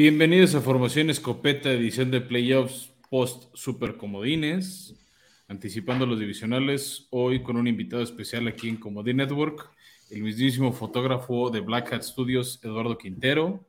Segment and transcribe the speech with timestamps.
[0.00, 4.94] Bienvenidos a Formación Escopeta, edición de playoffs post Super Comodines,
[5.48, 9.70] anticipando los divisionales, hoy con un invitado especial aquí en Comodín Network,
[10.10, 13.64] el mismísimo fotógrafo de Black Hat Studios, Eduardo Quintero,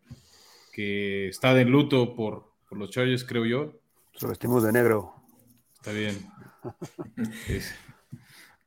[0.73, 3.79] que está de luto por, por los Chargers, creo yo.
[4.17, 5.13] Se vestimos de negro.
[5.75, 6.17] Está bien.
[7.47, 7.73] Es-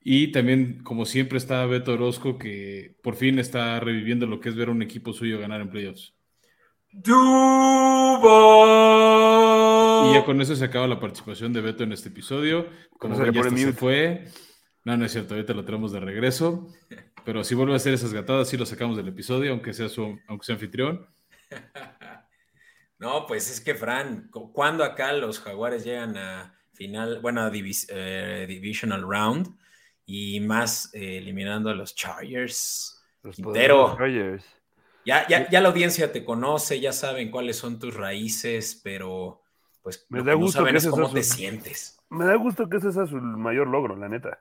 [0.02, 4.56] Y también, como siempre, está Beto Orozco, que por fin está reviviendo lo que es
[4.56, 6.15] ver a un equipo suyo ganar en playoffs.
[6.93, 7.03] Y
[10.15, 12.66] ya con eso se acaba la participación de Beto en este episodio.
[12.99, 14.25] Como Con eso ven, ya se fue.
[14.85, 16.69] No, no es cierto, ahorita lo tenemos de regreso.
[17.25, 20.19] Pero si vuelve a hacer esas gatadas, sí lo sacamos del episodio, aunque sea su,
[20.27, 21.07] aunque sea anfitrión.
[22.99, 27.51] No, pues es que, Fran, cu- cuando acá los Jaguares llegan a final, bueno, a
[27.51, 29.57] divis- eh, Divisional Round
[30.04, 33.02] y más eh, eliminando a los Chargers.
[33.23, 33.97] Los Quintero.
[33.97, 34.45] Chargers.
[35.11, 39.43] Ya, ya, ya la audiencia te conoce, ya saben cuáles son tus raíces, pero
[39.83, 41.99] pues Me lo da que no gusto saben que es cómo sea te su- sientes.
[42.11, 44.41] Me da gusto que ese sea su mayor logro, la neta.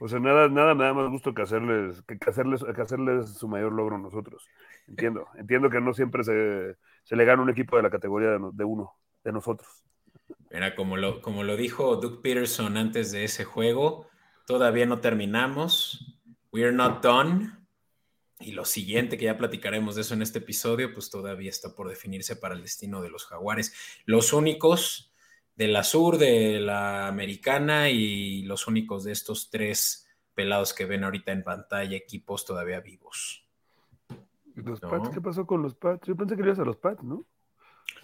[0.00, 3.34] O sea, nada, nada me da más gusto que hacerles, que, que hacerles, que hacerles
[3.34, 4.50] su mayor logro a nosotros.
[4.88, 8.64] Entiendo, entiendo que no siempre se, se le gana un equipo de la categoría de
[8.64, 9.68] uno, de nosotros.
[10.50, 14.06] Mira, como lo, como lo dijo Doug Peterson antes de ese juego,
[14.46, 16.16] todavía no terminamos.
[16.52, 17.52] We're not done.
[18.40, 21.88] Y lo siguiente, que ya platicaremos de eso en este episodio, pues todavía está por
[21.88, 23.74] definirse para el destino de los jaguares.
[24.06, 25.12] Los únicos
[25.56, 31.04] de la sur, de la americana y los únicos de estos tres pelados que ven
[31.04, 33.46] ahorita en pantalla, equipos todavía vivos.
[34.56, 34.88] ¿Y los No.
[34.88, 35.10] Pats?
[35.10, 36.06] ¿Qué pasó con los Pats?
[36.06, 37.26] Yo pensé que ibas a los Pats, ¿no?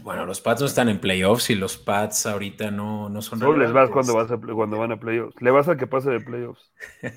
[0.00, 3.56] Bueno, los Pats no están en playoffs y los Pats ahorita no, no son Solo
[3.56, 5.40] les vas cuando, vas a, cuando van a playoffs.
[5.40, 6.72] Le vas a que pase de playoffs.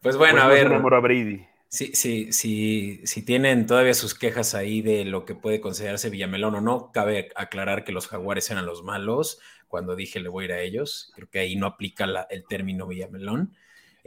[0.00, 1.46] Pues bueno, Pues a ver, a Brady.
[1.74, 6.54] Si, si, si, si tienen todavía sus quejas ahí de lo que puede considerarse Villamelón
[6.56, 10.46] o no, cabe aclarar que los jaguares eran los malos cuando dije le voy a
[10.46, 11.12] ir a ellos.
[11.14, 13.54] Creo que ahí no aplica la- el término Villamelón.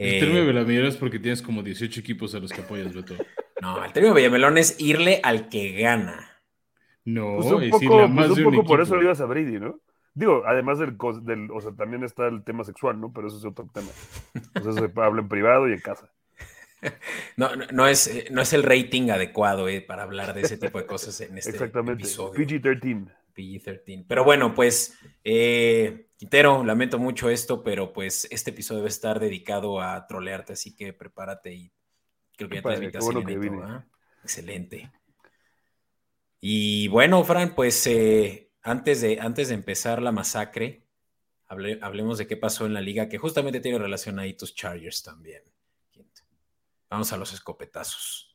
[0.00, 2.62] El Eh, término de la mayoría es porque tienes como 18 equipos a los que
[2.62, 3.14] apoyas, Beto.
[3.60, 6.30] no, el término Villamelón es irle al que gana.
[7.04, 8.96] No, Pues un es poco, irle a pues más un de un poco por eso
[8.96, 9.80] le ibas a Brady, ¿no?
[10.14, 13.12] Digo, además del, del, o sea, también está el tema sexual, ¿no?
[13.12, 13.96] Pero eso es otro tema.
[14.58, 16.12] O sea, se habla en privado y en casa.
[17.36, 20.56] No, no, no es, eh, no es el rating adecuado eh, para hablar de ese
[20.58, 22.02] tipo de cosas en este Exactamente.
[22.04, 22.34] episodio.
[22.34, 23.08] PG-13.
[23.34, 24.04] PG-13.
[24.08, 24.94] Pero bueno, pues,
[25.24, 30.74] eh, Quintero, lamento mucho esto, pero pues este episodio debe estar dedicado a trolearte, así
[30.74, 31.72] que prepárate y
[32.36, 33.62] creo que ya padre, mi bueno que.
[33.62, 33.86] ¿ah?
[34.24, 34.90] Excelente.
[36.40, 40.84] Y bueno, Fran, pues eh, antes, de, antes de empezar la masacre,
[41.48, 45.02] hable- hablemos de qué pasó en la liga, que justamente tiene relación ahí tus Chargers
[45.02, 45.42] también.
[46.90, 48.34] Vamos a los escopetazos.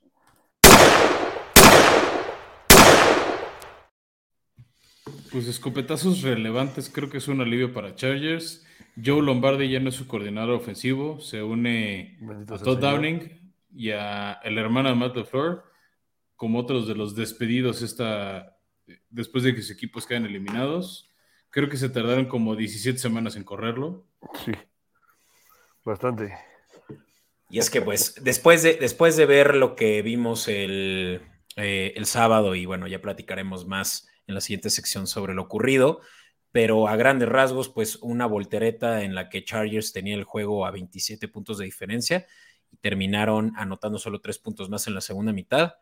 [5.31, 8.63] Pues escopetazos relevantes, creo que es un alivio para Chargers.
[9.03, 12.79] Joe Lombardi ya no es su coordinador ofensivo, se une Bendito a Todd.
[12.79, 15.63] Downing y a el hermano de Matt LaFleur,
[16.35, 18.55] como otros de los despedidos esta,
[19.09, 21.09] después de que sus equipos quedan eliminados.
[21.49, 24.05] Creo que se tardaron como 17 semanas en correrlo.
[24.45, 24.51] Sí.
[25.83, 26.52] Bastante.
[27.53, 31.21] Y es que pues después de, después de ver lo que vimos el,
[31.55, 36.01] eh, el sábado, y bueno, ya platicaremos más en la siguiente sección sobre lo ocurrido,
[36.51, 40.71] pero a grandes rasgos, pues una voltereta en la que Chargers tenía el juego a
[40.71, 42.25] 27 puntos de diferencia
[42.71, 45.75] y terminaron anotando solo tres puntos más en la segunda mitad.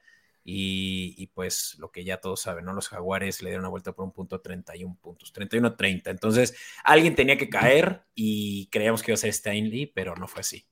[0.44, 2.74] Y, y, pues lo que ya todos saben, ¿no?
[2.74, 6.12] Los jaguares le dieron una vuelta por un punto a 31 puntos, 31 a 30.
[6.12, 6.54] Entonces,
[6.84, 10.66] alguien tenía que caer y creíamos que iba a ser Stanley, pero no fue así.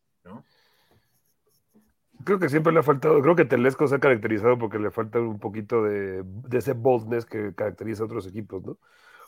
[2.25, 5.19] Creo que siempre le ha faltado, creo que Telesco se ha caracterizado porque le falta
[5.19, 8.77] un poquito de, de ese boldness que caracteriza a otros equipos, ¿no?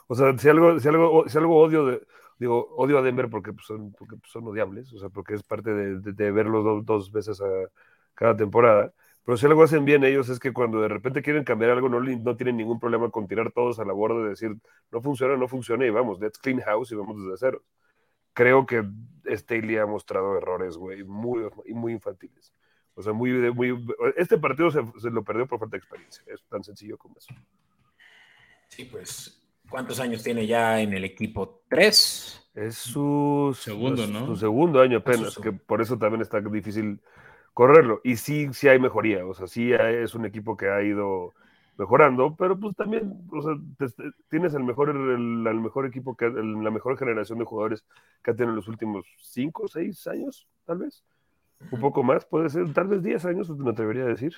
[0.07, 2.07] O sea, si algo, si algo, si algo odio de,
[2.39, 5.43] digo, odio a Denver porque pues, son, porque pues, son odiables, o sea, porque es
[5.43, 7.45] parte de, de, de verlos dos, dos veces a
[8.15, 8.94] cada temporada.
[9.25, 11.99] Pero si algo hacen bien ellos es que cuando de repente quieren cambiar algo, no,
[12.01, 14.55] no tienen ningún problema con tirar todos a la borda y decir,
[14.91, 17.63] no funciona, no funciona, y vamos, let's clean house y vamos desde cero.
[18.33, 18.83] Creo que
[19.29, 22.53] Staley ha mostrado errores, güey, muy, muy infantiles.
[23.01, 23.83] O sea, muy, de- muy,
[24.15, 26.24] este partido se, se lo perdió por falta de experiencia.
[26.27, 27.33] Es tan sencillo como eso.
[28.68, 31.63] Sí, pues, ¿cuántos años tiene ya en el equipo?
[31.68, 32.48] ¿Tres?
[32.53, 34.25] Es su Segundo, su- ¿no?
[34.27, 37.00] Su segundo año Es su apenas, que por eso también está difícil
[37.56, 38.01] correrlo.
[38.03, 39.25] Y sí, sí hay mejoría.
[39.25, 41.33] O sea, sí hay- es un equipo que ha ido
[41.77, 46.15] mejorando, pero pues también, o sea, te- te- tienes el mejor, el, el mejor equipo,
[46.15, 47.83] que el- la mejor generación de jugadores
[48.21, 51.04] que ha tenido en los últimos cinco, seis años, tal vez.
[51.69, 54.33] Un poco más, puede ser, tal vez 10 años, me atrevería a decir.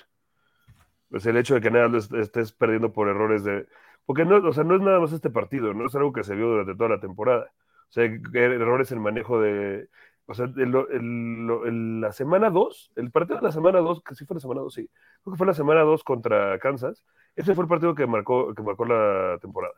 [1.10, 3.66] Pues el hecho de que nada estés perdiendo por errores de.
[4.04, 6.34] Porque no, o sea, no es nada más este partido, no es algo que se
[6.34, 7.52] vio durante toda la temporada.
[7.88, 9.88] O sea, errores en manejo de.
[10.26, 14.34] O sea, el, la semana 2, el partido de la semana 2, que sí fue
[14.36, 14.90] la semana 2, sí,
[15.22, 17.04] creo que fue la semana 2 contra Kansas,
[17.36, 19.74] ese fue el partido que marcó, que marcó la temporada.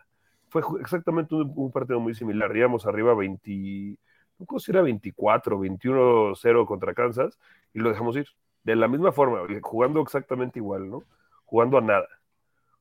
[0.48, 3.98] Fue exactamente un, partido muy similar, íbamos arriba 20,
[4.38, 7.38] no sé si era 24, 21-0 contra Kansas,
[7.72, 8.26] y lo dejamos ir.
[8.64, 11.04] De la misma forma, jugando exactamente igual, ¿no?
[11.44, 12.08] Jugando a nada.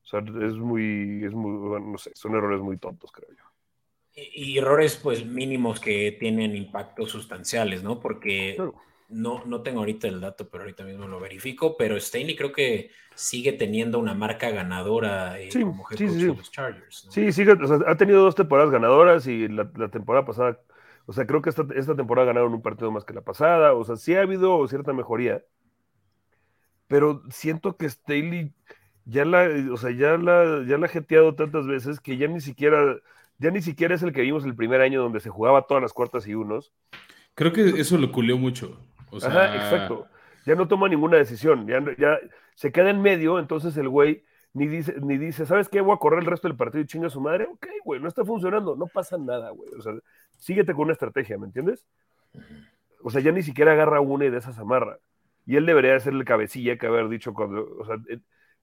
[0.02, 3.44] O sea, es muy, es muy, no sé, son errores muy tontos, creo yo.
[4.14, 8.00] Y, errores, pues, mínimos que tienen impactos sustanciales, ¿no?
[8.00, 8.56] Porque
[9.08, 12.90] no, no tengo ahorita el dato, pero ahorita mismo lo verifico, pero Stanley creo que
[13.14, 17.08] sigue teniendo una marca ganadora eh, como head coach de los Chargers.
[17.10, 20.60] Sí, sigue, o sea, ha tenido dos temporadas ganadoras y la, temporada pasada,
[21.06, 23.84] o sea, creo que esta, esta temporada ganaron un partido más que la pasada, o
[23.84, 25.42] sea, sí ha habido cierta mejoría,
[26.88, 28.52] pero siento que Staley
[29.04, 32.40] ya la, o sea, ya la, ya la ha jeteado tantas veces que ya ni
[32.40, 32.96] siquiera
[33.38, 35.92] ya ni siquiera es el que vimos el primer año donde se jugaba todas las
[35.92, 36.72] cuartas y unos.
[37.34, 38.80] Creo que eso lo culió mucho.
[39.22, 40.06] Ajá, exacto.
[40.46, 42.18] Ya no toma ninguna decisión, ya, ya
[42.54, 44.24] se queda en medio, entonces el güey
[44.56, 45.82] ni dice, ni dice, ¿sabes qué?
[45.82, 47.44] Voy a correr el resto del partido y chinga a su madre.
[47.44, 49.68] Ok, güey, no está funcionando, no pasa nada, güey.
[49.74, 49.92] O sea,
[50.38, 51.84] síguete con una estrategia, ¿me entiendes?
[53.02, 54.98] O sea, ya ni siquiera agarra una y de esas amarra.
[55.44, 58.18] Y él debería ser el cabecilla que haber dicho cuando, o sea, eh,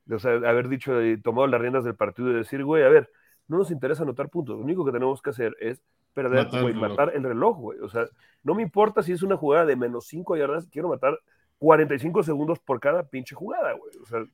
[0.10, 3.12] o sea haber dicho, y tomado las riendas del partido y decir, güey, a ver,
[3.48, 4.58] no nos interesa anotar puntos.
[4.58, 5.80] Lo único que tenemos que hacer es
[6.16, 7.80] perder, matar, matar el reloj, güey.
[7.82, 8.08] O sea,
[8.42, 11.20] no me importa si es una jugada de menos 5 yardas, quiero matar
[11.60, 13.96] 45 segundos por cada pinche jugada, güey.
[14.02, 14.26] O sea,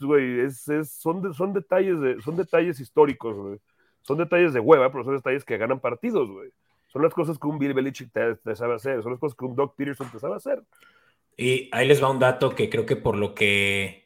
[0.00, 3.58] güey, es, es, son, son, detalles de, son detalles históricos, güey.
[4.02, 6.50] Son detalles de hueva, pero son detalles que ganan partidos, güey.
[6.88, 9.44] Son las cosas que un Bill Belichick te, te, sabe hacer, son las cosas que
[9.44, 10.62] un Doc Peterson te sabe hacer.
[11.36, 14.04] Y ahí les va un dato que creo que por lo que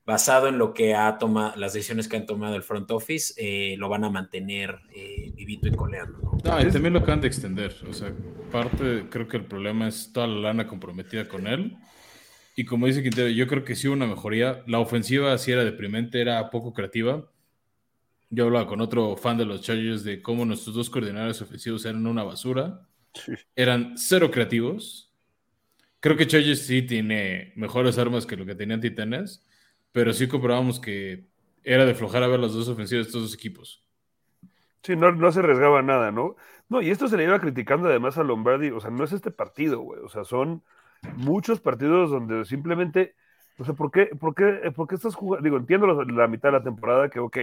[0.05, 3.77] basado en lo que ha tomado, las decisiones que han tomado el front office, eh,
[3.79, 6.19] lo van a mantener eh, vivito y coleando.
[6.19, 6.61] ¿no?
[6.61, 7.75] y también lo acaban de extender.
[7.89, 8.13] O sea,
[8.51, 11.77] parte, creo que el problema es toda la lana comprometida con él.
[12.57, 14.63] Y como dice Quintero, yo creo que sí hubo una mejoría.
[14.67, 17.29] La ofensiva sí era deprimente, era poco creativa
[18.35, 22.07] yo hablaba con otro fan de los Chargers de cómo nuestros dos coordinadores ofensivos eran
[22.07, 22.89] una basura.
[23.57, 25.13] Eran cero creativos.
[26.01, 29.47] Creo que Chargers sí tiene mejores armas que lo que tenían Titanes,
[29.93, 31.27] pero sí comprobamos que
[31.65, 33.85] era de flojar a ver las dos ofensivas de estos dos equipos.
[34.83, 36.37] Sí, no, no se arriesgaba nada, ¿no?
[36.69, 39.31] No, y esto se le iba criticando además a Lombardi, o sea, no es este
[39.31, 40.63] partido, güey, o sea, son
[41.17, 43.15] muchos partidos donde simplemente,
[43.59, 45.45] o sea, ¿por qué, por qué, por qué estás jugando?
[45.45, 47.39] Digo, entiendo la mitad de la temporada que, ok,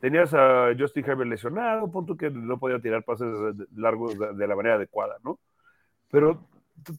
[0.00, 3.28] Tenías a Justin Herbert lesionado, punto que no podía tirar pases
[3.74, 5.38] largos de, la manera adecuada, ¿no?
[6.10, 6.46] Pero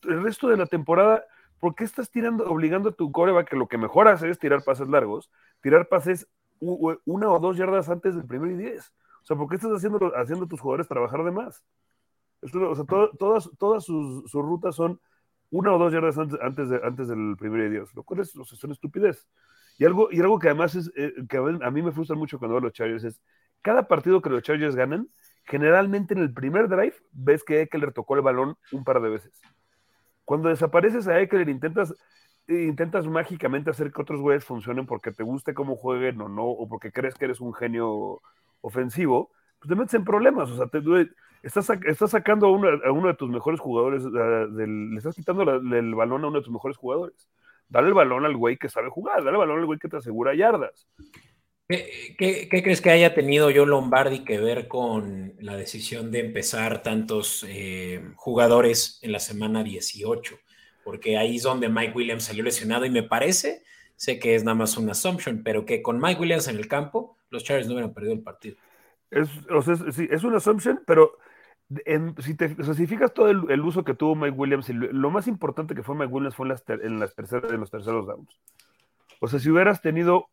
[0.08, 1.26] el resto de la temporada,
[1.60, 4.64] ¿por qué estás tirando, obligando a tu coreback que lo que mejor hace es tirar
[4.64, 5.32] pases largos,
[5.62, 6.28] tirar pases
[6.60, 8.94] una o dos yardas antes del primer y diez?
[9.24, 11.64] O sea, ¿por qué estás haciendo, haciendo a tus jugadores trabajar de más?
[12.44, 15.00] o sea, todas, todas sus, rutas son
[15.52, 18.44] una o dos yardas antes, de, antes del primer y diez, lo cual es, o
[18.44, 19.28] sea, son estupidez.
[19.82, 22.54] Y algo, y algo que además es, eh, que a mí me frustra mucho cuando
[22.54, 23.20] veo los Chargers es,
[23.64, 25.10] cada partido que los Chargers ganan,
[25.44, 29.42] generalmente en el primer drive ves que Eckler tocó el balón un par de veces.
[30.24, 31.96] Cuando desapareces a Eckler intentas,
[32.48, 36.70] intentas mágicamente hacer que otros güeyes funcionen porque te guste cómo jueguen o no, o
[36.70, 38.22] porque crees que eres un genio
[38.62, 40.48] ofensivo, pues te metes en problemas.
[40.52, 40.80] O sea, te,
[41.42, 46.28] estás, estás sacando a uno, de tus mejores jugadores, le estás quitando el balón a
[46.28, 47.28] uno de tus mejores jugadores.
[47.72, 49.96] Dale el balón al güey que sabe jugar, dale el balón al güey que te
[49.96, 50.86] asegura yardas.
[51.70, 57.46] ¿Qué, crees que haya tenido yo Lombardi que ver con la decisión de empezar tantos
[57.48, 60.38] eh, jugadores en la semana 18?
[60.84, 63.64] Porque ahí es donde Mike Williams salió lesionado y me parece,
[63.96, 67.18] sé que es nada más una assumption, pero que con Mike Williams en el campo,
[67.30, 68.58] los Chargers no hubieran perdido el partido.
[69.10, 71.20] Es, o sea, sí, es una assumption, pero
[72.20, 72.50] si, te,
[72.88, 76.36] fijas todo el, uso que tuvo Mike Williams, lo, más importante que fue Mike Williams
[76.36, 78.40] fue en, las en, las terceras, en los terceros downs.
[79.24, 80.30] O sea, si hubieras tenido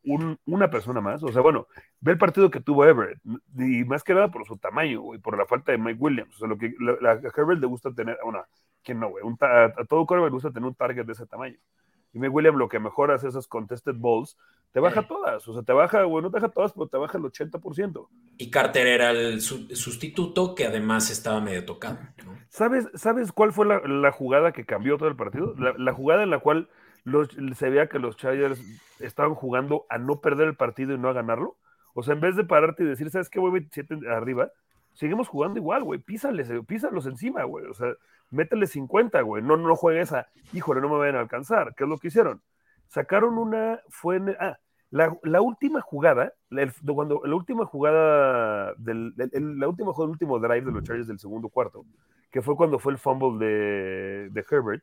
[0.47, 1.67] una persona más, o sea, bueno,
[2.01, 3.21] ve el partido que tuvo Everett,
[3.59, 6.35] y más que nada por su tamaño, y por la falta de Mike Williams.
[6.37, 6.75] O sea, lo que
[7.07, 8.47] a Herbert le gusta tener, una,
[8.83, 9.23] ¿quién no, güey?
[9.41, 11.59] A, a, todo quarterback le gusta tener un target de ese tamaño.
[12.15, 14.39] Y Mike Williams lo que mejor hace esas contested balls,
[14.79, 17.19] te baja todas, o sea, te baja, güey, no te baja todas, pero te baja
[17.19, 18.09] el 80%.
[18.37, 21.99] Y Carter era el sustituto que además estaba medio tocado.
[22.49, 25.53] ¿Sabes, ¿Sabes cuál fue la, jugada que cambió todo el partido?
[25.57, 26.69] La, jugada en la cual
[27.57, 28.61] se veía que los Chargers
[29.01, 31.57] estaban jugando a no perder el partido y no a ganarlo.
[31.95, 34.53] O sea, en vez de pararte y decir, ¿sabes qué, güey, 27 arriba?
[34.95, 35.99] Seguimos jugando igual, güey.
[35.99, 37.67] Písales, písalos encima, güey.
[37.67, 37.95] O sea,
[38.31, 39.43] métele 50, güey.
[39.43, 41.75] No, no juegues a, híjole, no me vayan a alcanzar.
[41.75, 42.43] ¿Qué es lo que hicieron?
[42.87, 44.59] Sacaron una, fue en, ah,
[44.91, 50.63] la, última jugada, la, cuando la última jugada del, la última jugada, el último drive
[50.63, 51.85] de los Chargers del segundo cuarto,
[52.31, 54.83] que fue cuando fue el fumble de, de Herbert,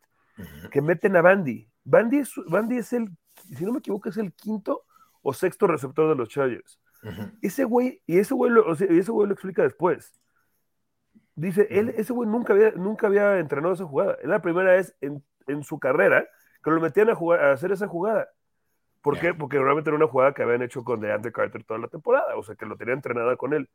[0.72, 1.68] que meten a Bandy.
[1.84, 3.10] Bandy es, Bandy es el,
[3.56, 4.84] si no me equivoco, es el quinto
[5.22, 6.80] o sexto receptor de los Chargers.
[7.42, 10.14] Ese güey, y ese güey, lo, ese güey lo explica después.
[11.36, 14.18] Dice, él, ese güey nunca había, nunca había entrenado esa jugada.
[14.22, 16.28] Es la primera vez en, en su carrera
[16.64, 18.28] que lo metían a, jugar, a hacer esa jugada.
[19.06, 19.36] ¿Por qué?
[19.36, 22.42] Porque realmente era una jugada que habían hecho con DeAndre Carter toda la temporada, o
[22.42, 23.70] sea, que lo tenía entrenada con él.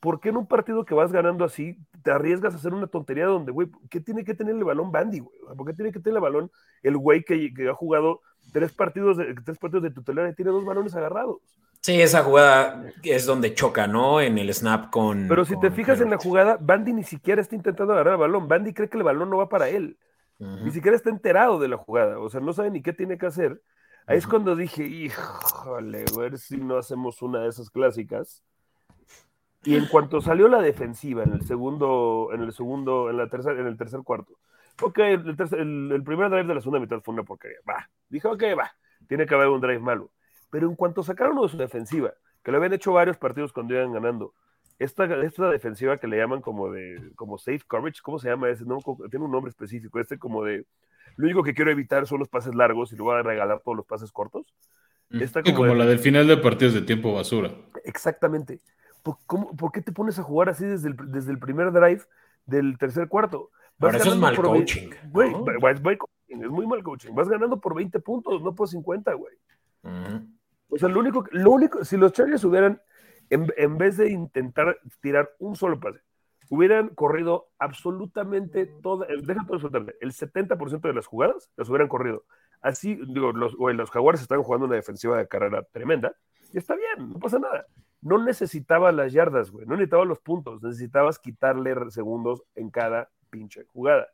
[0.00, 3.26] ¿Por qué en un partido que vas ganando así te arriesgas a hacer una tontería
[3.26, 5.36] donde, güey, ¿qué tiene que tener el balón Bandy, güey?
[5.58, 6.50] ¿Por qué tiene que tener el balón
[6.82, 10.64] el güey que, ha jugado tres partidos de, tres partidos de tutelar y tiene dos
[10.64, 11.42] balones agarrados?
[11.82, 14.22] Sí, esa jugada es donde choca, ¿no?
[14.22, 15.28] En el snap con.
[15.28, 18.48] Pero si te fijas en la jugada, Bandy ni siquiera está intentando agarrar el balón.
[18.48, 19.98] Bandy cree que el balón no va para él.
[20.38, 22.18] Ni siquiera está enterado de la jugada.
[22.18, 23.60] O sea, no sabe ni qué tiene que hacer.
[24.06, 28.42] Ahí es cuando dije, híjole, a ver si no hacemos una de esas clásicas.
[29.64, 33.60] Y en cuanto salió la defensiva en el segundo, en el segundo, en la tercera,
[33.60, 34.38] en el tercer cuarto.
[34.80, 35.36] Ok, el,
[35.92, 37.58] el, primer drive de la segunda mitad fue una porquería.
[37.68, 37.88] Va.
[38.08, 38.72] Dije, ok, va.
[39.06, 40.10] Tiene que haber un drive malo.
[40.50, 43.92] Pero en cuanto sacaron de su defensiva, que lo habían hecho varios partidos cuando iban
[43.92, 44.34] ganando,
[44.78, 48.64] esta, esta defensiva que le llaman como de, como safe coverage, ¿cómo se llama ese?
[48.64, 48.78] No,
[49.10, 50.66] tiene un nombre específico, este como de,
[51.16, 53.76] lo único que quiero evitar son los pases largos y le voy a regalar todos
[53.76, 54.46] los pases cortos.
[55.10, 55.54] Mm.
[55.54, 57.54] como, la del final de partidos de tiempo basura.
[57.84, 58.60] Exactamente.
[59.02, 62.02] ¿Por, qué te pones a jugar así desde el, desde el primer drive
[62.46, 63.50] del tercer cuarto?
[63.78, 64.90] Vas eso es mal coaching.
[66.28, 67.12] es muy mal coaching.
[67.14, 69.34] Vas ganando por 20 puntos, no por 50, güey.
[70.68, 72.80] O sea, lo único, lo único, si los Chargers hubieran,
[73.28, 76.00] en, en vez de intentar tirar un solo pase,
[76.48, 79.56] hubieran corrido absolutamente toda, deja todo
[80.00, 82.24] el 70% de las jugadas las hubieran corrido.
[82.60, 86.14] Así, digo, los, los Jaguars están jugando una defensiva de carrera tremenda
[86.52, 87.66] y está bien, no pasa nada.
[88.00, 93.64] No necesitaba las yardas, güey, no necesitaba los puntos, necesitabas quitarle segundos en cada pinche
[93.66, 94.08] jugada.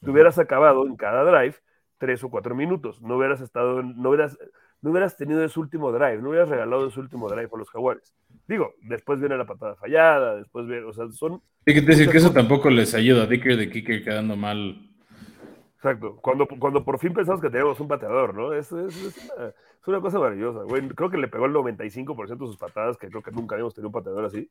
[0.00, 1.56] Te hubieras acabado en cada drive
[1.98, 4.38] tres o cuatro minutos, no hubieras estado, no hubieras,
[4.86, 8.14] no hubieras tenido ese último drive, no hubieras regalado ese último drive a los Jaguares.
[8.46, 11.42] Digo, después viene la patada fallada, después viene, o sea, son...
[11.66, 14.88] Hay que decir que eso tampoco les ayuda a Dicker de Kicker quedando mal.
[15.74, 18.52] Exacto, cuando, cuando por fin pensamos que teníamos un pateador, ¿no?
[18.52, 19.28] Es, es,
[19.88, 20.86] una, cosa maravillosa, güey.
[20.90, 23.88] Creo que le pegó el 95% de sus patadas, que creo que nunca habíamos tenido
[23.88, 24.48] un pateador así.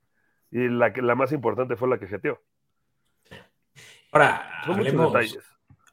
[0.51, 2.41] Y la, que, la más importante fue la que jeteó.
[4.11, 5.13] Ahora, hablemos,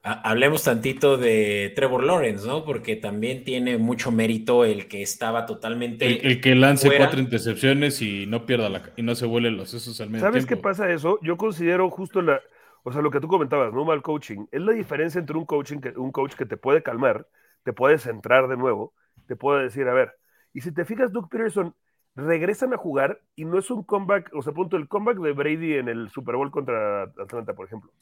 [0.05, 2.65] Hablemos tantito de Trevor Lawrence, ¿no?
[2.65, 6.27] Porque también tiene mucho mérito el que estaba totalmente.
[6.27, 10.01] El, que lance cuatro intercepciones y no pierda la y no se vuelen los sesos
[10.01, 10.25] al medio.
[10.25, 11.21] ¿Sabes qué pasa eso?
[11.23, 12.41] Yo considero justo la.
[12.83, 13.85] O sea, lo que tú comentabas, ¿no?
[13.85, 14.47] Mal coaching.
[14.51, 17.29] Es la diferencia entre un coaching que, un coach que te puede calmar,
[17.63, 18.93] te puede centrar de nuevo,
[19.29, 20.17] te puede decir, a ver.
[20.53, 21.77] Y si te fijas, Doug Peterson
[22.17, 25.75] regresan a jugar y no es un comeback, o sea, punto, el comeback de Brady
[25.75, 27.93] en el Super Bowl contra Atlanta, por ejemplo.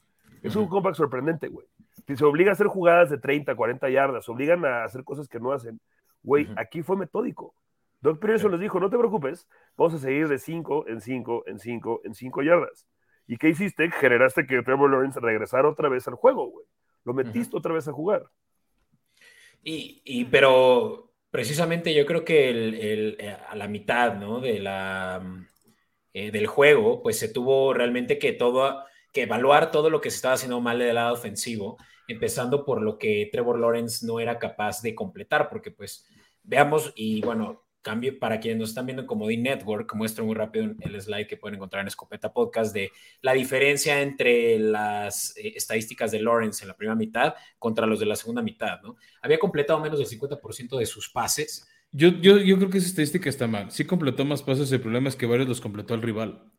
[0.43, 1.67] Es un comeback sorprendente, güey.
[2.11, 5.29] Si se obliga a hacer jugadas de 30, 40 yardas, se obligan a hacer cosas
[5.29, 5.81] que no hacen,
[6.25, 7.55] güey, aquí fue metódico.
[8.01, 11.61] Doc Peterson les dijo, no te preocupes, vamos a seguir de 5 en 5, en
[11.61, 12.89] 5, en 5 yardas.
[13.29, 13.89] ¿Y qué hiciste?
[13.93, 16.67] Generaste que Trevor Lawrence regresara otra vez al juego, güey.
[17.05, 18.25] Lo metiste otra vez a jugar.
[19.63, 24.41] Y, pero precisamente yo creo que el, eh, a la mitad, ¿no?
[24.41, 25.23] De la,
[26.13, 30.17] eh, del juego, pues se tuvo realmente que todo que evaluar todo lo que se
[30.17, 31.79] estaba haciendo mal del lado ofensivo,
[32.11, 36.07] empezando por lo que Trevor Lawrence no era capaz de completar, porque pues
[36.43, 40.75] veamos y bueno, cambio para quienes nos están viendo en Comodín Network, muestro muy rápido
[40.81, 42.91] el slide que pueden encontrar en Escopeta Podcast de
[43.23, 48.07] la diferencia entre las eh, estadísticas de Lawrence en la primera mitad contra los de
[48.07, 48.97] la segunda mitad, ¿no?
[49.23, 51.67] Había completado menos del 50% de sus pases.
[51.93, 53.71] Yo, yo, yo creo que esa estadística está mal.
[53.71, 56.51] Sí completó más pases, el problema es que varios los completó el rival.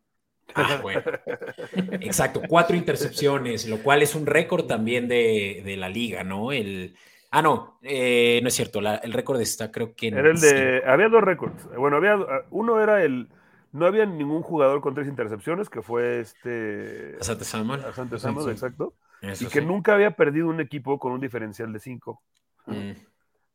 [0.55, 1.01] Ah, bueno.
[2.01, 6.51] Exacto, cuatro intercepciones, lo cual es un récord también de, la liga, ¿no?
[6.51, 6.95] El,
[7.33, 8.79] Ah, no, eh, no es cierto.
[8.79, 10.09] el récord está, creo que.
[10.09, 10.83] Era el de.
[10.85, 11.65] Había dos récords.
[11.77, 12.19] Bueno, había.
[12.49, 13.29] Uno era el.
[13.71, 17.15] No había ningún jugador con tres intercepciones, que fue este.
[17.21, 17.85] Asante Samuel.
[17.85, 18.95] Asante Samuel, exacto.
[19.21, 22.21] y que nunca había perdido un equipo con un diferencial de cinco.
[22.65, 22.91] Mm.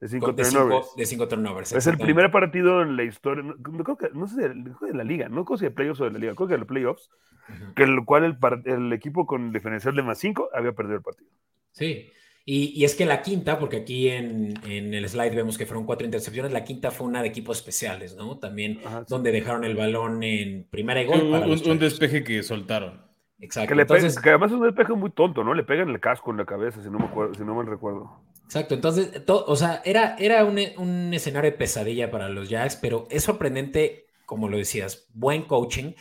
[0.01, 0.95] De cinco turnovers.
[0.97, 1.73] De cinco turnovers.
[1.73, 3.43] Es el primer partido en la historia.
[3.43, 6.11] No, creo que, no sé, de la liga, no creo si de playoffs o de
[6.11, 7.09] la liga, creo que de los playoffs,
[7.75, 8.37] que el cual el,
[8.67, 11.31] el equipo con diferencial de más cinco había perdido el partido.
[11.73, 12.11] Sí.
[12.49, 16.53] Y, es que la quinta, porque aquí en, el slide vemos que fueron cuatro intercepciones,
[16.53, 18.39] la quinta fue una de equipos especiales, ¿no?
[18.39, 21.23] También donde dejaron el balón en primera y gol.
[21.23, 23.05] un, despeje que soltaron.
[23.41, 23.75] Exacto.
[23.75, 25.55] Que, además es un despeje muy tonto, ¿no?
[25.55, 28.17] Le pegan el casco en la cabeza, si no me, acuerdo, si no me recuerdo.
[28.47, 33.07] Exacto, entonces, o sea, era, era un, un escenario de pesadilla para los Jacks, pero
[33.11, 35.93] es sorprendente, como lo decías, buen coaching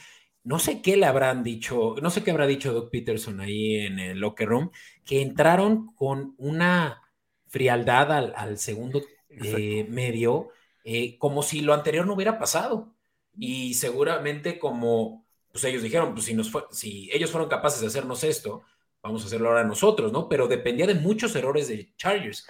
[0.45, 3.97] no sé qué le habrán dicho, no sé qué habrá dicho Doug Peterson ahí en
[3.97, 4.71] el locker room,
[5.03, 7.01] que entraron con una
[7.47, 10.49] frialdad al, segundo eh, medio,
[10.83, 12.95] eh, como si lo anterior no hubiera pasado.
[13.37, 18.23] Y seguramente como, pues ellos dijeron, pues si, nos si ellos fueron capaces de hacernos
[18.23, 18.61] esto,
[19.05, 20.27] vamos a hacerlo ahora nosotros, ¿no?
[20.27, 22.47] Pero dependía de muchos errores de Chargers.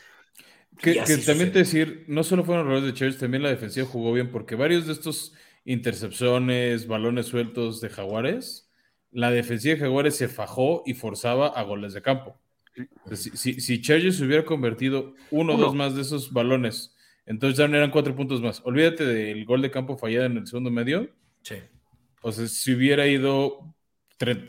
[0.79, 0.95] Que,
[1.25, 4.87] también decir, no solo fueron errores de Chargers, también la defensiva jugó bien, porque varios
[4.87, 5.33] de estos
[5.65, 8.69] intercepciones, balones sueltos de Jaguares,
[9.11, 12.37] la defensiva de Jaguares se fajó y forzaba a goles de campo.
[13.11, 16.95] Si, si, Chargers hubiera convertido uno o dos más de esos balones,
[17.25, 18.61] entonces ya no eran cuatro puntos más.
[18.65, 21.09] Olvídate del gol de campo fallado en el segundo medio.
[21.41, 21.55] Sí.
[22.21, 23.74] O sea, si hubiera ido,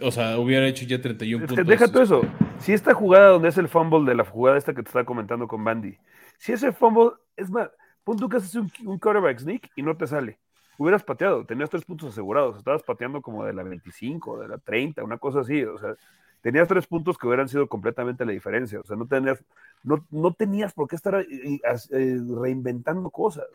[0.03, 1.67] o sea, hubiera hecho ya 31 puntos.
[1.67, 2.23] Deja todo eso.
[2.59, 5.49] Si esta jugada donde es el fumble de la jugada esta que te estaba comentando
[5.49, 5.99] con Bandy,
[6.39, 7.71] si ese fumble, es más,
[8.05, 10.39] pon tú que haces un, un quarterback sneak y no te sale
[10.79, 15.03] hubieras pateado, tenías tres puntos asegurados, estabas pateando como de la 25, de la 30,
[15.05, 15.95] una cosa así, o sea,
[16.43, 19.43] tenías tres puntos que hubieran sido completamente la diferencia, o sea, no tenías,
[19.83, 23.47] no, no tenías por qué estar eh, reinventando cosas.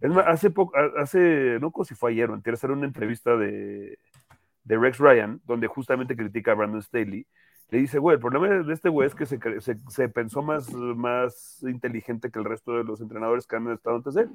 [0.00, 3.34] Es más, hace poco, hace, no sé si fue ayer o antes, era una entrevista
[3.36, 3.98] de,
[4.66, 7.26] de Rex Ryan, donde justamente critica a Brandon Staley,
[7.70, 10.72] le dice, güey, el problema de este güey es que se, se, se, pensó más,
[10.72, 14.30] más inteligente que el resto de los entrenadores que han estado antes de él.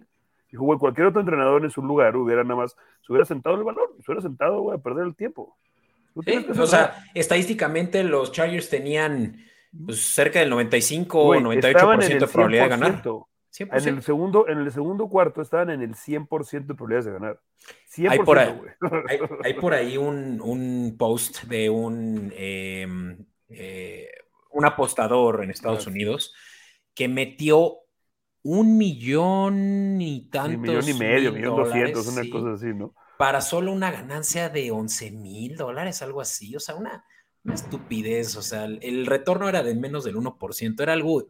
[0.52, 3.64] Dijo, güey, cualquier otro entrenador en su lugar hubiera nada más, se hubiera sentado el
[3.64, 5.58] balón, se hubiera sentado, güey, a perder el tiempo.
[6.14, 9.38] o sea, estadísticamente los Chargers tenían
[9.86, 13.04] pues, cerca del 95 o 98% de probabilidad de ganar.
[13.60, 17.42] En el, segundo, en el segundo cuarto estaban en el 100% de probabilidades de ganar.
[17.94, 18.62] 100%, hay, por ahí,
[19.44, 24.10] hay, por ahí un, un post de un, em, eh,
[24.52, 26.34] un apostador en Estados Unidos
[26.94, 27.80] que metió
[28.44, 30.56] un millón y tantos.
[30.56, 32.94] un millón y medio, millón doscientos, una cosa así, ¿no?
[33.18, 36.56] Para solo una ganancia de 11 mil dólares, algo así.
[36.56, 37.06] O sea, una,
[37.54, 38.36] estupidez.
[38.36, 40.82] O sea, el, retorno era de menos del 1%.
[40.82, 41.30] Era algo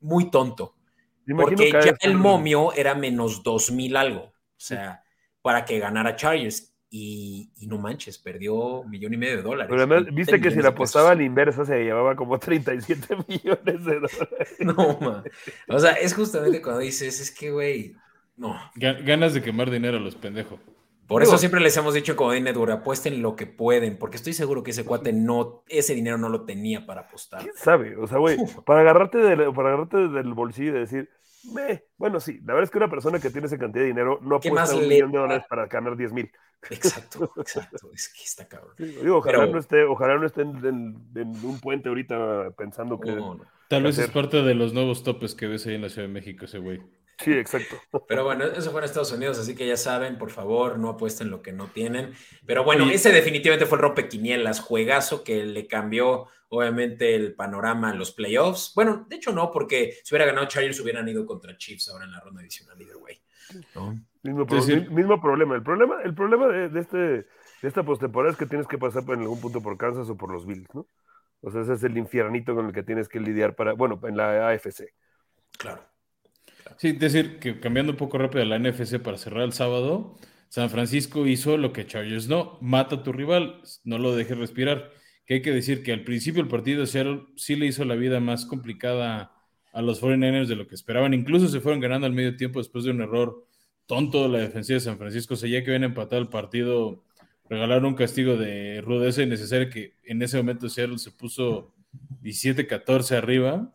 [0.00, 0.74] muy tonto.
[1.26, 4.22] Porque ya el momio era menos dos mil algo.
[4.22, 5.02] O sea,
[5.42, 9.68] para que ganara Chargers y, no manches, perdió un millón y medio de dólares.
[9.70, 13.94] Pero además, viste que si la apostaba al inverso se llevaba como 37 millones de
[13.94, 14.56] dólares.
[14.58, 15.22] No, man.
[15.68, 17.94] O sea, es justamente cuando dices, es que, güey,
[18.36, 18.58] no.
[18.74, 20.58] Ganas de quemar dinero a los pendejos.
[21.10, 24.62] Por eso siempre les hemos dicho como Network, apuesten lo que pueden, porque estoy seguro
[24.62, 27.42] que ese cuate no, ese dinero no lo tenía para apostar.
[27.42, 27.96] ¿Quién sabe?
[27.96, 29.18] O sea, güey, para agarrarte,
[29.52, 31.10] para agarrarte del bolsillo y decir,
[31.96, 34.36] bueno, sí, la verdad es que una persona que tiene esa cantidad de dinero no
[34.36, 36.30] apuesta un millón de dólares para ganar 10 mil.
[36.70, 37.90] Exacto, exacto.
[37.92, 38.76] Es que está cabrón.
[39.10, 40.54] ojalá, no esté, ojalá no esté en,
[41.42, 43.18] un puente ahorita pensando que.
[43.68, 46.14] Tal vez es parte de los nuevos topes que ves ahí en la Ciudad de
[46.14, 46.80] México, ese güey.
[47.22, 47.76] Sí, exacto.
[48.08, 51.30] Pero bueno, eso fue en Estados Unidos, así que ya saben, por favor, no apuesten
[51.30, 52.12] lo que no tienen.
[52.46, 57.98] Pero bueno, ese definitivamente fue el rompequinielas, juegazo que le cambió obviamente el panorama en
[57.98, 58.72] los playoffs.
[58.74, 62.12] Bueno, de hecho no, porque si hubiera ganado Chargers hubieran ido contra Chiefs ahora en
[62.12, 63.20] la ronda adicional, either way.
[64.22, 64.46] Mismo,
[64.90, 65.54] mismo, problema.
[65.54, 67.26] El problema, el problema de, este, de
[67.62, 70.46] esta postemporada es que tienes que pasar en algún punto por Kansas o por los
[70.46, 70.86] Bills, ¿no?
[71.42, 74.16] O sea, ese es el infiernito con el que tienes que lidiar para, bueno, en
[74.16, 74.92] la AFC.
[75.58, 75.82] Claro.
[76.78, 80.16] Sí, decir, que cambiando un poco rápido a la NFC para cerrar el sábado,
[80.48, 84.90] San Francisco hizo lo que Chargers no, mata a tu rival, no lo dejes respirar.
[85.24, 88.18] Que hay que decir que al principio el partido Seattle sí le hizo la vida
[88.18, 89.32] más complicada
[89.72, 91.14] a los 49ers de lo que esperaban.
[91.14, 93.46] Incluso se fueron ganando al medio tiempo después de un error
[93.86, 95.34] tonto de la defensiva de San Francisco.
[95.34, 97.04] O sea, ya que habían empatado el partido,
[97.48, 101.74] regalaron un castigo de rudeza innecesaria que en ese momento Seattle se puso
[102.22, 103.72] 17-14 arriba.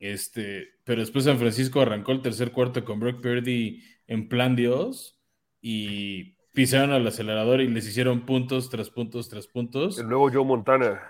[0.00, 5.20] Este, pero después San Francisco arrancó el tercer cuarto con Brock Purdy en plan Dios
[5.60, 9.98] y pisaron al acelerador y les hicieron puntos tras puntos tras puntos.
[9.98, 11.02] El nuevo Joe Montana.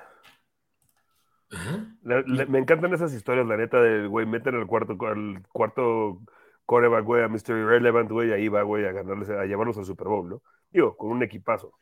[1.52, 6.20] me encantan esas historias, la neta, del güey, meten al cuarto, al cuarto
[6.66, 7.50] coreback, güey, a Mr.
[7.50, 10.42] Irrelevant, güey, ahí va, güey, a ganarles, a llevarlos al Super Bowl, ¿no?
[10.70, 11.74] Digo, con un equipazo.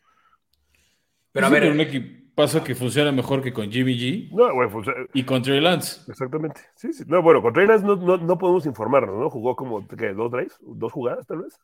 [1.33, 1.71] Pero a ver.
[1.71, 4.31] Un equipazo que funciona mejor que con Jimmy G.
[4.31, 5.07] No, güey, funciona.
[5.13, 6.11] Y con Trey Lance.
[6.11, 6.61] Exactamente.
[6.75, 7.05] Sí, sí.
[7.07, 9.31] No, bueno, con Trey Lance no, no, podemos informarnos, ¿no?
[9.31, 10.13] Jugó como, ¿qué?
[10.15, 10.57] ¿Dos drives?
[10.61, 11.59] ¿Dos jugadas, tal vez?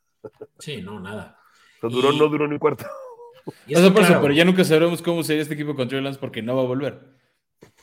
[0.58, 1.38] Sí, no, nada.
[1.82, 2.86] No duró, no duró ni cuarto.
[3.68, 6.62] Eso, pero ya nunca sabremos cómo sería este equipo con Trey Lance porque no va
[6.62, 7.14] a volver.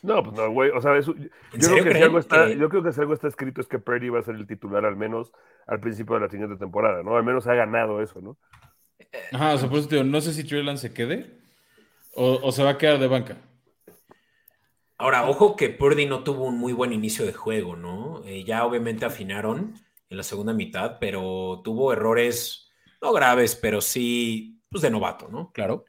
[0.03, 0.71] No, pues no, güey.
[0.71, 3.61] O sea, yo, creo que si algo está, yo creo que si algo está escrito
[3.61, 5.31] es que Purdy va a ser el titular al menos
[5.67, 7.15] al principio de la siguiente temporada, ¿no?
[7.15, 8.37] Al menos ha ganado eso, ¿no?
[9.31, 11.40] Ajá, o sea, por eso te digo, no sé si Trey Lance se quede
[12.13, 13.37] o, se va a quedar de banca.
[14.97, 18.21] Ahora, ojo que Purdy no tuvo un muy buen inicio de juego, ¿no?
[18.25, 19.73] Eh, ya obviamente afinaron
[20.09, 22.71] en la segunda mitad, pero tuvo errores,
[23.01, 25.51] no graves, pero sí, pues de novato, ¿no?
[25.53, 25.85] Claro.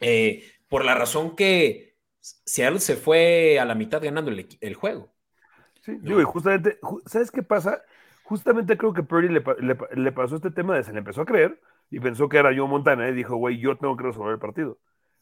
[0.00, 5.12] Eh, por la razón que Seattle se fue a la mitad ganando el, juego.
[5.80, 7.82] Sí, digo, y justamente, ¿sabes qué pasa?
[8.22, 12.00] Justamente creo que Purdy le, pasó este tema de se le empezó a creer y
[12.00, 14.78] pensó que era yo Montana y dijo, güey, yo tengo que resolver el partido.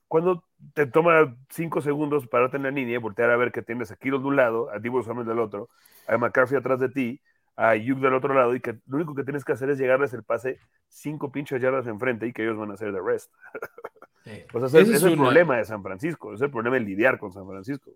[0.09, 3.90] Cuando te toma cinco segundos pararte en la línea y voltear a ver que tienes
[3.90, 5.69] a Kiro de un lado, a Divo Samuel del otro,
[6.07, 7.21] a McCarthy atrás de ti,
[7.57, 10.12] a Yuk del otro lado, y que lo único que tienes que hacer es llegarles
[10.12, 13.33] el pase cinco pinches yardas enfrente y que ellos van a hacer the rest.
[14.53, 17.33] O sea, ese, es, el problema de San Francisco, es el problema de lidiar con
[17.33, 17.92] San Francisco.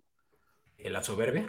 [0.78, 1.44] ¿La soberbia?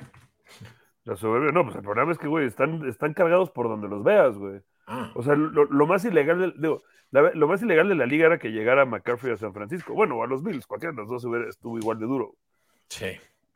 [1.04, 4.04] La soberbia, no, pues el problema es que, güey, están, están cargados por donde los
[4.04, 4.60] veas, güey.
[4.93, 5.10] Ah.
[5.15, 8.51] O sea, lo, más ilegal de, digo, lo más ilegal de la liga era que
[8.51, 9.93] llegara McCaffrey a San Francisco.
[9.93, 12.36] Bueno, o a los Bills, cualquiera de los dos estuvo igual de duro.
[12.89, 13.06] Sí.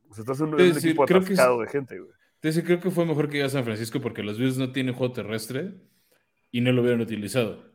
[0.10, 2.12] O sea, estás en un, equipo atascado de gente, güey.
[2.36, 4.93] Entonces, creo que fue mejor que llegara a San Francisco porque los Bills no tienen
[4.93, 5.74] juego terrestre
[6.52, 7.65] y no lo hubieran utilizado.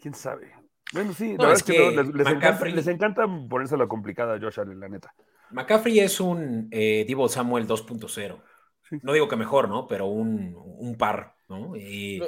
[0.00, 0.50] ¿Quién sabe?
[0.92, 2.12] Bueno, sí, la verdad es que,
[2.72, 5.14] les, encanta, ponerse la complicada a Josh Allen, la neta.
[5.50, 8.42] McCaffrey es un eh, Divo Samuel 2.0.
[9.02, 9.86] No digo que mejor, ¿no?
[9.86, 11.76] Pero un, par, ¿no?
[11.76, 12.20] Y...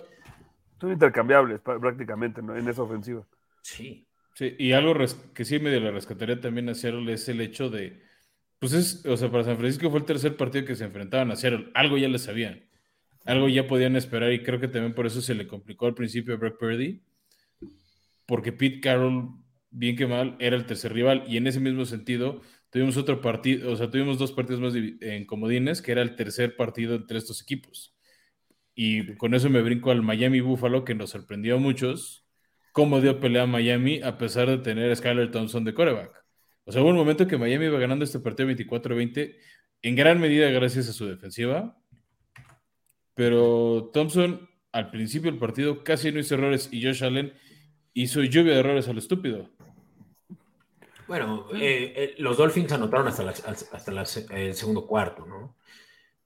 [0.80, 2.56] Son intercambiables prácticamente ¿no?
[2.56, 3.26] en esa ofensiva.
[3.62, 4.06] Sí.
[4.34, 4.94] Sí, y algo
[5.34, 8.04] que sí medio le rescataría también a Seattle es el hecho de,
[8.60, 11.36] pues es, o sea, para San Francisco fue el tercer partido que se enfrentaban a
[11.36, 11.72] Seattle.
[11.74, 12.64] Algo ya le sabían.
[13.24, 16.34] Algo ya podían esperar y creo que también por eso se le complicó al principio
[16.34, 17.02] a Brock Purdy
[18.28, 19.30] porque Pete Carroll,
[19.70, 21.24] bien que mal, era el tercer rival.
[21.26, 25.24] Y en ese mismo sentido, tuvimos otro partido, o sea, tuvimos dos partidos más en
[25.24, 27.97] comodines, que era el tercer partido entre estos equipos.
[28.80, 32.24] Y con eso me brinco al Miami Buffalo, que nos sorprendió a muchos,
[32.70, 36.24] cómo dio pelea a Miami a pesar de tener a Skyler Thompson de coreback.
[36.62, 39.36] O sea, hubo un momento que Miami iba ganando este partido 24-20,
[39.82, 41.76] en gran medida gracias a su defensiva.
[43.14, 47.32] Pero Thompson, al principio del partido, casi no hizo errores y Josh Allen
[47.94, 49.50] hizo lluvia de errores al estúpido.
[51.08, 55.56] Bueno, eh, eh, los Dolphins anotaron hasta, hasta el segundo cuarto, ¿no?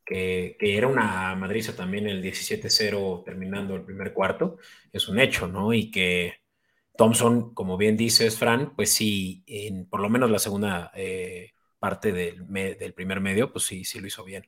[0.05, 4.59] Que, era una madriza también el 17-0 terminando el primer cuarto,
[4.93, 5.73] es un hecho, ¿no?
[5.73, 6.35] Y que
[6.97, 12.13] Thompson, como bien dices, Fran, pues sí, en por lo menos la segunda eh, parte
[12.13, 14.45] del, del, primer medio, pues sí, sí lo hizo bien.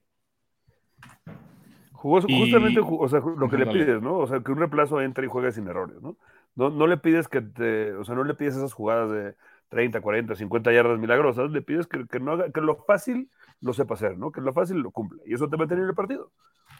[1.93, 4.19] Jugó justamente o sea, lo que le pides, ¿no?
[4.19, 6.19] O sea, que un reemplazo entre y juegue sin errores, ¿no?
[6.55, 9.35] No, no le pides que te, o sea, no le pides esas jugadas de
[9.71, 13.73] 30, 40, 50 yardas milagrosas, le pides que, que no haga, que lo fácil lo
[13.73, 14.31] sepa hacer, ¿no?
[14.33, 15.23] Que lo fácil lo cumpla.
[15.27, 16.33] Y eso te va a tener en el partido.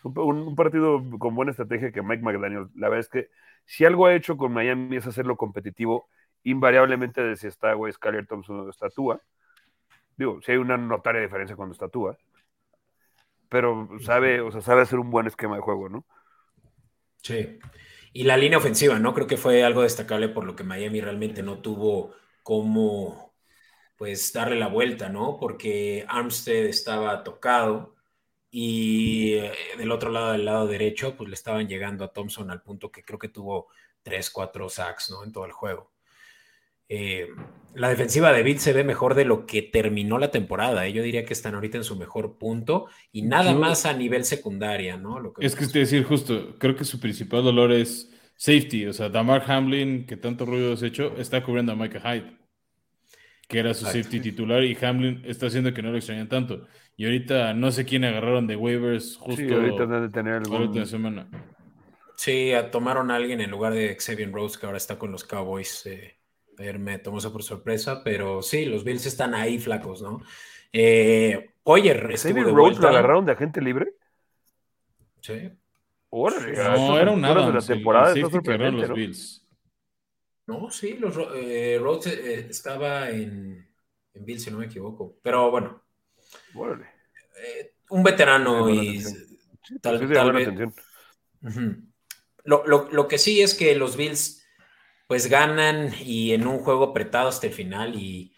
[0.03, 3.31] Un, partido con buena estrategia que Mike McDaniel, la verdad es que
[3.65, 6.09] si algo ha hecho con Miami es hacerlo competitivo,
[6.43, 9.21] invariablemente de si está, güey, Skyler Thompson o estatúa.
[10.17, 12.19] Digo, si hay una notaria diferencia cuando estatúa,
[13.49, 16.05] pero sabe, o sea, sabe hacer un buen esquema de juego, ¿no?
[17.23, 17.59] Sí.
[18.13, 19.15] Y la línea ofensiva, ¿no?
[19.15, 23.34] Creo que fue algo destacable por lo que Miami realmente no tuvo cómo,
[23.97, 25.37] pues, darle la vuelta, ¿no?
[25.39, 27.95] Porque Armstead estaba tocado
[28.51, 32.63] y eh, del otro lado, del lado derecho, pues le estaban llegando a Thompson al
[32.63, 33.69] punto que creo que tuvo
[34.03, 35.25] tres, cuatro sacks, ¿no?
[35.25, 35.93] En todo el juego.
[36.89, 37.29] Eh,
[37.75, 40.87] la defensiva de Bill se ve mejor de lo que terminó la temporada.
[40.87, 40.93] ¿eh?
[40.93, 44.97] Yo diría que están ahorita en su mejor punto y nada más a nivel secundaria,
[44.97, 45.19] ¿no?
[45.19, 48.87] Lo que es que te decir justo, creo que su principal dolor es safety.
[48.87, 52.37] O sea, Damar Hamlin, que tanto ruido has hecho, está cubriendo a Micah Hyde,
[53.49, 56.67] que era su safety titular, y Hamlin está haciendo que no lo extrañan tanto.
[56.97, 60.87] Y ahorita no sé quién agarraron de waivers justo sí, ahorita de tener algún...
[60.87, 61.29] semana.
[62.17, 65.87] Sí, tomaron a alguien en lugar de Xavier Rose, que ahora está con los Cowboys.
[65.87, 66.19] Eh
[66.57, 70.23] ver, me tomó eso por sorpresa, pero sí, los Bills están ahí flacos, ¿no?
[70.73, 73.93] Eh, oye, Rhodes lo agarraron de agente libre?
[75.21, 75.51] Sí.
[76.11, 79.44] no, era un Adams, de la temporada, el, el los Bills.
[80.47, 83.67] No, sí, los, eh, Rhodes eh, estaba en,
[84.13, 85.17] en Bills, si no me equivoco.
[85.23, 85.83] Pero bueno,
[87.37, 89.03] Eh, un veterano y
[89.81, 90.71] tal, vez.
[92.45, 94.47] lo, que sí es que los Bills
[95.07, 98.35] pues ganan y en un juego apretado hasta el final y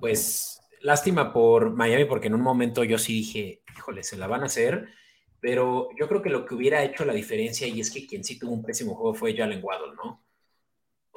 [0.00, 4.42] pues lástima por Miami porque en un momento yo sí dije, híjole, se la van
[4.42, 4.88] a hacer,
[5.40, 8.38] pero yo creo que lo que hubiera hecho la diferencia y es que quien sí
[8.38, 10.24] tuvo un pésimo juego fue Jalen Waddle, ¿no?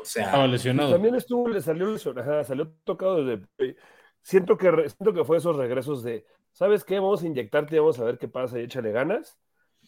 [0.01, 0.91] O sea, lesionado.
[0.91, 3.75] También estuvo, le salió lesionado, salió tocado desde
[4.21, 6.95] siento que siento que fue esos regresos de, ¿sabes qué?
[6.95, 9.37] Vamos a inyectarte y vamos a ver qué pasa y échale ganas,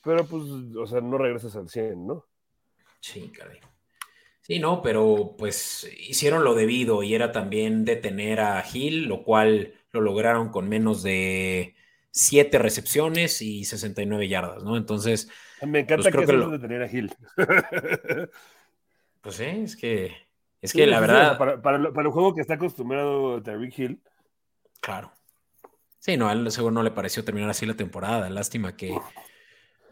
[0.04, 2.26] pero pues, o sea, no regresas al 100, ¿no?
[3.00, 3.60] Sí, caray.
[4.42, 9.74] Sí, no, pero pues hicieron lo debido y era también detener a Gil, lo cual
[9.92, 11.76] lo lograron con menos de
[12.12, 14.76] siete recepciones y 69 yardas, ¿no?
[14.76, 15.30] Entonces.
[15.62, 17.14] Me encanta pues, que, que detener a Gil.
[19.24, 20.16] pues sí, es que.
[20.62, 21.38] Es que la verdad.
[21.40, 24.02] para, para, el juego que está acostumbrado Tyreek Hill.
[24.80, 25.12] Claro.
[25.98, 28.30] Sí, no, a él seguro no le pareció terminar así la temporada.
[28.30, 28.96] Lástima que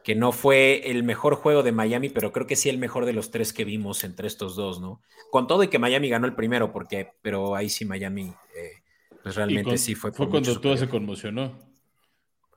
[0.03, 3.13] que no fue el mejor juego de Miami, pero creo que sí el mejor de
[3.13, 5.01] los tres que vimos entre estos dos, ¿no?
[5.29, 8.83] Con todo y que Miami ganó el primero, porque, pero ahí sí Miami, eh,
[9.23, 10.11] pues realmente sí fue.
[10.11, 11.57] Fue cuando todo se conmocionó.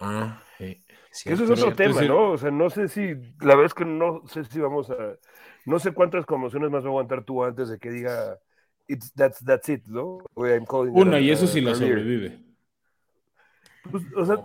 [0.00, 0.80] Ah, sí.
[1.24, 2.32] Eso es otro tema, ¿no?
[2.32, 4.94] O sea, no sé si, la verdad es que no sé si vamos a,
[5.66, 8.38] no sé cuántas conmociones más va a aguantar tú antes de que diga,
[8.86, 10.18] It's, that's, that's it, ¿no?
[10.34, 12.38] Una, y eso sí la sobrevive.
[13.90, 14.44] Pues, o sea,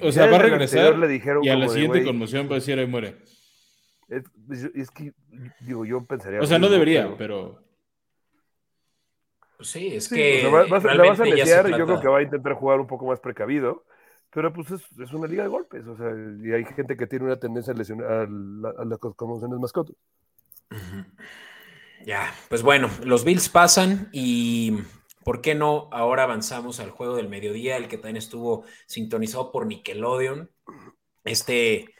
[0.00, 0.96] o sea, va a regresar
[1.42, 3.16] y a la siguiente conmoción va a decir ahí muere.
[4.08, 5.12] Es, que,
[5.60, 6.40] digo, yo pensaría.
[6.40, 7.60] O sea, no debería, pero.
[9.56, 10.42] Pues sí, es que.
[10.44, 13.18] la vas a lesear y yo creo que va a intentar jugar un poco más
[13.18, 13.84] precavido.
[14.34, 16.10] Pero pues es, es, una liga de golpes, o sea,
[16.42, 19.72] y hay gente que tiene una tendencia a lesionar a, las conmociones más.
[22.04, 24.76] Ya, pues bueno, los Bills pasan y
[25.24, 29.66] ¿Por qué no ahora avanzamos al juego del mediodía, el que también estuvo sintonizado por
[29.66, 30.50] Nickelodeon?
[31.24, 31.94] Este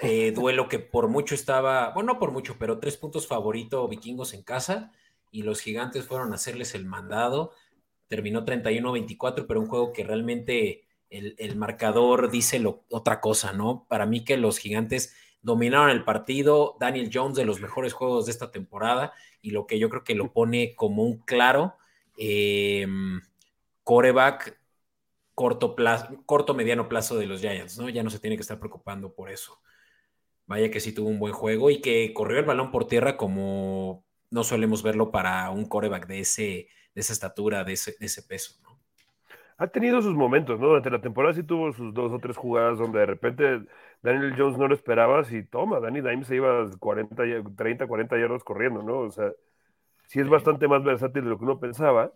[0.00, 4.32] eh, duelo que por mucho estaba, bueno, no por mucho, pero tres puntos favorito vikingos
[4.32, 4.90] en casa
[5.30, 7.52] y los gigantes fueron a hacerles el mandado.
[8.08, 13.86] Terminó 31-24, pero un juego que realmente el, marcador dice otra cosa, ¿no?
[13.88, 18.32] Para mí que los gigantes dominaron el partido, Daniel Jones de los mejores juegos de
[18.32, 21.76] esta temporada y lo que yo creo que lo pone como un claro
[22.16, 22.86] eh,
[23.84, 24.58] coreback
[25.34, 27.88] corto, plazo, corto, mediano plazo de los Giants, ¿no?
[27.88, 29.60] Ya no se tiene que estar preocupando por eso.
[30.46, 34.04] Vaya que sí tuvo un buen juego y que corrió el balón por tierra como
[34.30, 38.58] no solemos verlo para un coreback de, ese, de esa estatura, de ese, ese peso,
[38.62, 38.71] ¿no?
[39.62, 40.66] Ha tenido sus momentos, ¿no?
[40.66, 43.60] Durante la temporada sí tuvo sus dos o tres jugadas donde de repente
[44.02, 47.14] Daniel Jones no lo esperabas y toma, Danny Dimes se iba 40,
[47.56, 48.98] 30, 40 yardas corriendo, ¿no?
[48.98, 49.30] O sea,
[50.08, 52.12] sí es bastante más versátil de lo que uno pensaba,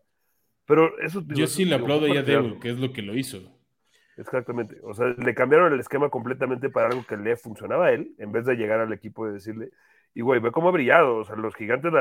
[0.65, 1.23] pero eso...
[1.29, 3.39] Yo sí le aplaudo ya a que es lo que lo hizo.
[4.17, 8.13] Exactamente, o sea, le cambiaron el esquema completamente para algo que le funcionaba a él,
[8.19, 9.71] en vez de llegar al equipo y decirle,
[10.15, 11.93] y güey, ve cómo ha brillado, o sea, los gigantes,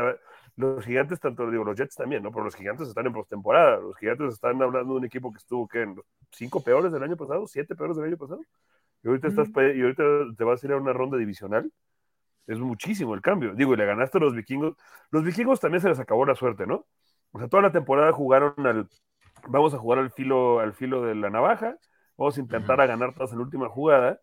[0.57, 2.31] los gigantes, tanto digo, los Jets también, ¿no?
[2.31, 5.67] Pero los gigantes están en postemporada, los gigantes están hablando de un equipo que estuvo,
[5.67, 5.81] ¿qué?
[5.81, 8.41] En los cinco peores del año pasado, siete peores del año pasado,
[9.03, 10.03] y ahorita, estás, y ahorita
[10.37, 11.71] te vas a ir a una ronda divisional,
[12.47, 13.53] es muchísimo el cambio.
[13.53, 14.75] Digo, y le ganaste a los vikingos.
[15.11, 16.85] Los vikingos también se les acabó la suerte, ¿no?
[17.31, 18.87] O sea, toda la temporada jugaron al.
[19.47, 21.77] Vamos a jugar al filo, al filo de la navaja.
[22.17, 24.19] Vamos a intentar a ganar todas en la última jugada.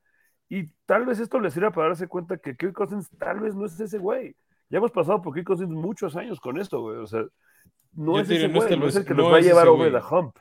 [0.49, 3.66] Y tal vez esto les sirva para darse cuenta que Kirk Cousins tal vez no
[3.66, 4.37] es ese güey.
[4.73, 6.97] Ya hemos pasado por Kirk Cousins muchos años con esto, güey.
[6.97, 7.27] O sea,
[7.93, 10.35] no es ese güey, no es el que nos va a llevar over the hump.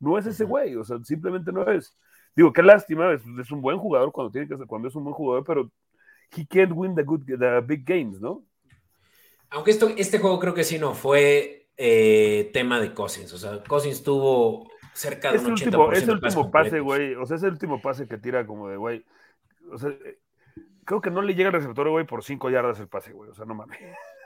[0.00, 1.94] No es ese güey, o sea, simplemente no es.
[2.34, 5.04] Digo, qué lástima, es, es, un buen jugador cuando tiene que ser, cuando es un
[5.04, 5.70] buen jugador, pero
[6.34, 8.42] he can't win the, good, the big games, ¿no?
[9.50, 13.30] Aunque esto, este juego creo que sí no fue eh, tema de Cousins.
[13.34, 17.16] O sea, Cousins tuvo cerca de un 80% último, Es el último pase, güey.
[17.16, 19.04] O sea, es el último pase que tira como de, güey.
[19.70, 19.90] O sea,
[20.84, 23.30] creo que no le llega al receptor, güey, por 5 yardas el pase, güey.
[23.30, 23.78] O sea, no mames.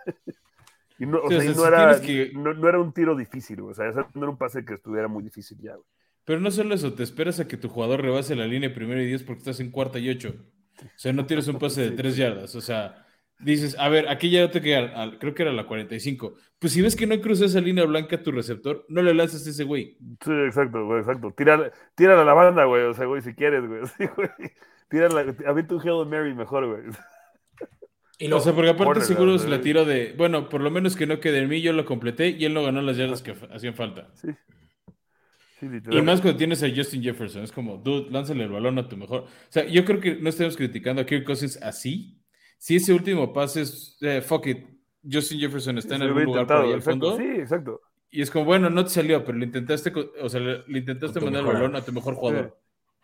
[0.99, 2.01] y no, o sea, no, era,
[2.35, 3.73] no, era un tiro difícil, güey.
[3.73, 5.87] O sea, no era un pase que estuviera muy difícil ya, güey.
[6.25, 9.07] Pero no solo eso, te esperas a que tu jugador rebase la línea primero y
[9.07, 10.35] 10 porque estás en cuarta y 8.
[10.81, 12.55] O sea, no tienes un pase de tres yardas.
[12.55, 13.07] O sea,
[13.41, 16.35] dices, a ver, aquí ya te queda, creo que era la 45.
[16.59, 19.47] Pues si ves que no cruza esa línea blanca a tu receptor, no le lanzas
[19.47, 19.97] a ese güey.
[20.25, 21.33] Sí, exacto, güey, exacto.
[21.37, 22.85] Tira, tira a la banda, güey.
[22.85, 23.83] O sea, güey, si quieres, güey.
[23.99, 24.31] Sí, güey.
[24.93, 26.83] Tira la, a mí tu Hail Mary mejor, güey.
[28.19, 31.09] Y o sea, porque aparte seguro se la tiro de, bueno, por lo menos que
[31.09, 33.75] no quede en mí, yo lo completé y él no ganó las yardas que hacían
[33.75, 34.11] falta.
[34.15, 34.29] Sí
[35.63, 38.97] y más cuando tienes a Justin Jefferson, es como, dude, lánzale el balón a tu
[38.97, 39.23] mejor.
[39.23, 42.21] O sea, yo creo que no estamos criticando a Kirk Cousins así.
[42.59, 44.67] Si ese último pase es, eh, fuck it,
[45.09, 47.17] Justin Jefferson está en algún lugar por ahí al fondo.
[47.17, 47.81] Sí, exacto.
[48.11, 51.43] Y es como, bueno, no te salió, pero le intentaste, o sea, le, intentaste mandar
[51.43, 52.61] el balón a tu mejor jugador.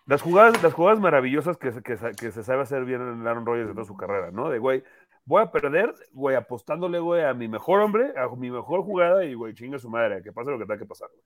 [0.08, 3.68] Las jugadas, las jugadas maravillosas que, que, que, se sabe hacer bien en Aaron Rodgers
[3.68, 4.48] de toda su carrera, ¿no?
[4.48, 4.82] De, güey,
[5.26, 9.34] voy a perder, güey, apostándole, güey, a mi mejor hombre, a mi mejor jugada y,
[9.34, 11.24] güey, chinga su madre, que pase lo que tenga que pasar, güey.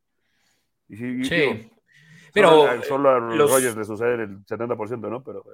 [0.89, 1.71] Y si, sí.
[2.35, 5.23] pero solo a, los, Rodgers le sucede el 70%, ¿no?
[5.23, 5.45] Pero,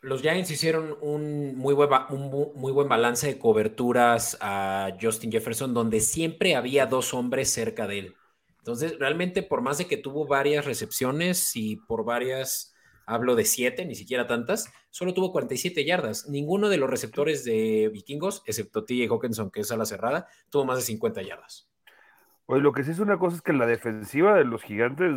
[0.00, 5.72] los Giants hicieron un muy, buen, un muy buen balance de coberturas a Justin Jefferson,
[5.72, 8.16] donde siempre había dos hombres cerca de él.
[8.58, 12.71] Entonces, realmente, por más de que tuvo varias recepciones y por varias,
[13.06, 16.28] hablo de siete, ni siquiera tantas, solo tuvo 47 yardas.
[16.28, 20.64] Ninguno de los receptores de vikingos, excepto TJ Hawkinson, que es a la cerrada, tuvo
[20.64, 21.70] más de 50 yardas.
[22.46, 25.12] Pues lo que sí es una cosa es que la defensiva de los gigantes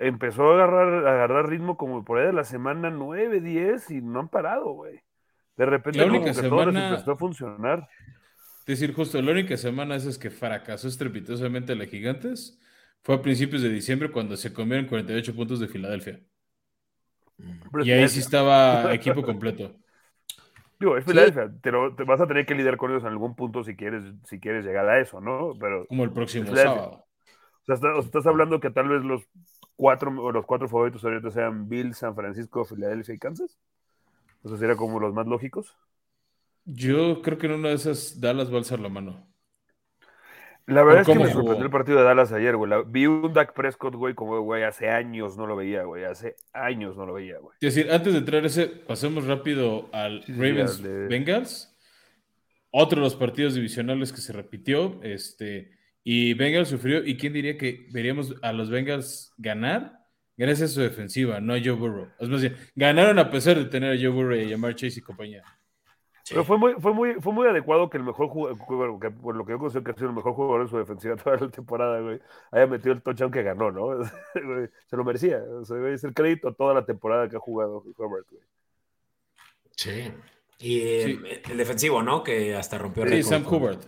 [0.00, 4.00] empezó a agarrar, a agarrar ritmo como por ahí de la semana 9, 10 y
[4.00, 5.00] no han parado, güey.
[5.56, 7.88] De repente como que todo les empezó a funcionar.
[8.60, 12.58] Es decir, justo la única semana es que fracasó estrepitosamente la Gigantes
[13.02, 16.20] fue a principios de diciembre cuando se comieron 48 puntos de Filadelfia.
[17.82, 19.74] Y ahí sí estaba equipo completo.
[20.78, 23.62] Digo, es Filadelfia, pero te vas a tener que lidiar con ellos en algún punto
[23.62, 25.52] si quieres, si quieres llegar a eso, ¿no?
[25.58, 27.04] Pero Como el próximo sábado.
[27.66, 29.22] O sea, estás hablando que tal vez los
[29.76, 33.58] cuatro, los cuatro favoritos ahorita sean Bill, San Francisco, Filadelfia y Kansas.
[34.44, 35.74] Eso sería como los más lógicos.
[36.66, 39.26] Yo creo que en una de esas Dallas va a alzar la mano.
[40.66, 42.72] La verdad es que me sorprendió el partido de Dallas ayer, güey.
[42.86, 46.04] vi un Dak Prescott, güey, como, güey, hace años no lo veía, güey.
[46.04, 47.54] Hace años no lo veía, güey.
[47.60, 51.76] Es decir, antes de entrar ese, pasemos rápido al Ravens Bengals.
[52.70, 55.00] Otro de los partidos divisionales que se repitió.
[55.02, 55.72] Este,
[56.02, 60.04] y Bengals sufrió, y quién diría que veríamos a los Bengals ganar
[60.36, 62.08] gracias a su defensiva, no a Joe Burrow.
[62.18, 65.00] Es más bien, ganaron a pesar de tener a Joe Burrow y a Jamar Chase
[65.00, 65.42] y compañía.
[66.28, 69.44] Pero fue muy, fue, muy, fue muy adecuado que el mejor jugador, que por lo
[69.44, 72.00] que yo considero que ha sido el mejor jugador en su defensiva toda la temporada,
[72.00, 74.04] güey, haya metido el touchdown que ganó, ¿no?
[74.86, 75.42] Se lo merecía.
[75.60, 78.42] O sea, es el crédito toda la temporada que ha jugado Robert, güey.
[79.76, 80.12] Sí.
[80.60, 82.22] Y el defensivo, ¿no?
[82.22, 83.82] Que hasta rompió el Sí, Sam Hubert.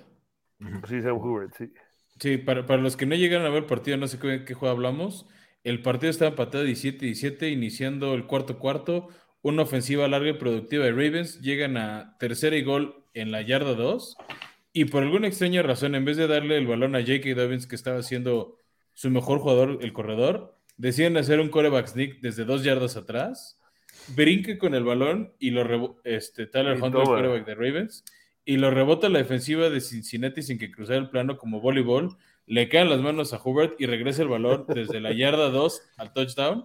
[0.88, 1.72] Sí, Sam Hubert, sí.
[2.18, 4.74] Sí, para, los que no llegaron a ver el partido, no sé qué, qué juego
[4.74, 5.26] hablamos.
[5.64, 9.08] El partido estaba empatado 17-17, iniciando el cuarto cuarto.
[9.46, 11.40] Una ofensiva larga y productiva de Ravens.
[11.40, 14.16] Llegan a tercera y gol en la yarda 2.
[14.72, 17.32] Y por alguna extraña razón, en vez de darle el balón a J.K.
[17.36, 18.58] Dobbins, que estaba siendo
[18.92, 23.60] su mejor jugador, el corredor, deciden hacer un coreback sneak desde dos yardas atrás.
[24.16, 28.04] Brinque con el balón y lo este, Tyler Hunter, el coreback de Ravens
[28.44, 32.16] y lo rebota la defensiva de Cincinnati sin que cruzara el plano como voleibol.
[32.46, 36.12] Le caen las manos a Hubert y regresa el balón desde la yarda 2 al
[36.12, 36.64] touchdown.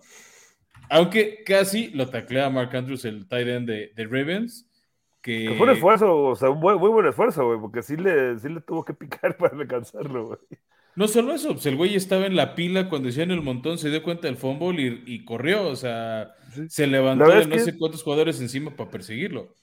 [0.90, 4.68] Aunque casi lo taclea Mark Andrews, el tight end de, Ravens.
[5.22, 5.54] Que...
[5.56, 8.62] fue un esfuerzo, o sea, un muy, buen esfuerzo, güey, porque sí le, sí le
[8.62, 10.40] tuvo que picar para alcanzarlo, güey.
[10.96, 13.90] No solo eso, pues el güey estaba en la pila cuando hicieron el montón, se
[13.90, 16.36] dio cuenta del fumble y, corrió, o sea,
[16.68, 19.56] se levantó de no sé cuántos jugadores encima para perseguirlo.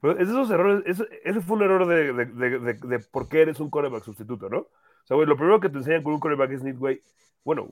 [0.00, 0.84] Pero esos errores,
[1.24, 4.68] ese fue un error de, de, por qué eres un coreback sustituto, ¿no?
[5.02, 7.02] O sea, güey, lo primero que te enseñan con un coreback es güey,
[7.44, 7.68] bueno,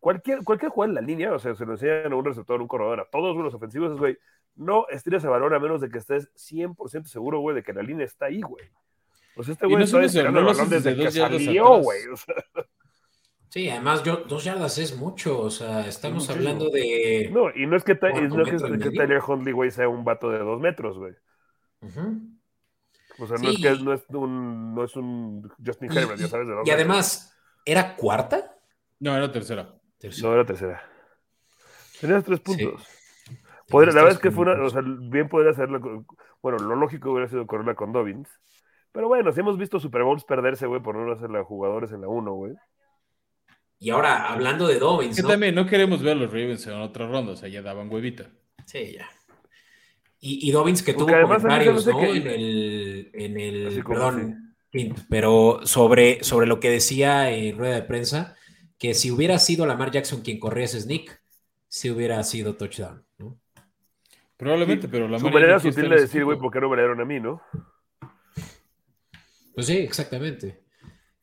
[0.00, 2.68] cualquier, cualquier jugador en la línea, o sea, se lo enseñan a un receptor, un
[2.68, 4.18] corredor, a todos los ofensivos, es, güey,
[4.56, 7.82] no estires el balón a menos de que estés 100% seguro, güey, de que la
[7.82, 8.64] línea está ahí, güey.
[9.36, 12.00] O sea, este güey está esperando el balón desde que salió, güey.
[13.48, 17.30] Sí, además yo, dos yardas es mucho, o sea, estamos hablando de...
[17.32, 20.30] No, y no es que, no es que, que Tyler Huntley, güey, sea un vato
[20.30, 21.14] de dos metros, güey.
[23.18, 26.46] O sea, no, es que, no, es un, no es un Justin Herbert, ya sabes
[26.46, 26.70] de dónde.
[26.70, 28.58] Y además, ¿era cuarta?
[29.00, 29.74] No, era tercera.
[30.22, 30.82] No, era tercera.
[32.00, 32.86] Tenías tres puntos.
[33.70, 36.04] la verdad es que fue una, o sea, bien podría hacerlo,
[36.42, 38.28] bueno, lo lógico hubiera sido correrla con Dobbins,
[38.92, 42.08] pero bueno, si hemos visto Super Bowls perderse, güey, por no hacerla jugadores en la
[42.08, 42.54] 1, güey.
[43.78, 45.16] Y ahora, hablando de Dobbins.
[45.16, 47.92] Que también no queremos ver a los Ravens en otra ronda, o sea, ya daban
[47.92, 48.30] huevita.
[48.64, 49.08] Sí, ya.
[50.20, 52.02] Y, y Dobbins que tuvo comentarios, ¿no?
[52.02, 54.56] En el, en el perdón,
[55.08, 58.36] pero sobre, sobre lo que decía en rueda de prensa,
[58.78, 61.20] que si hubiera sido Lamar Jackson quien corría ese sneak,
[61.68, 63.38] si hubiera sido touchdown, ¿no?
[64.36, 65.20] Probablemente, pero Lamar.
[65.20, 67.40] Su manera sutil de decir, güey, ¿por qué no me dieron a mí, no?
[69.54, 70.62] Pues sí, exactamente.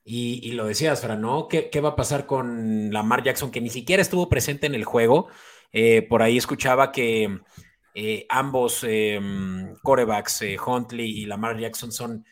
[0.06, 1.48] Y, lo decías, Fran, ¿no?
[1.48, 5.30] ¿Qué, va a pasar con Lamar Jackson, que ni siquiera estuvo presente en el juego?
[5.72, 7.39] Eh, por ahí escuchaba que
[7.94, 12.26] eh, ambos em, corebacks, eh, Huntley y Lamar Jackson, son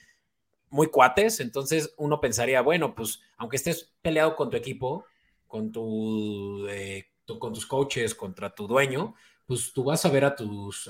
[0.70, 1.40] muy cuates.
[1.40, 5.06] Entonces uno pensaría, bueno, pues aunque estés peleado con tu equipo,
[5.48, 10.90] con, con tus coaches, contra tu dueño, pues tú vas a ver a tus,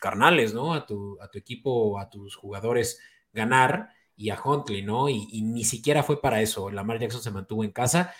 [0.00, 0.74] carnales, ¿no?
[0.74, 3.00] A tu, a tu equipo, a tus jugadores
[3.32, 5.08] ganar y a Huntley, ¿no?
[5.08, 6.70] Y, ni siquiera fue para eso.
[6.70, 8.12] Lamar Jackson se mantuvo en casa,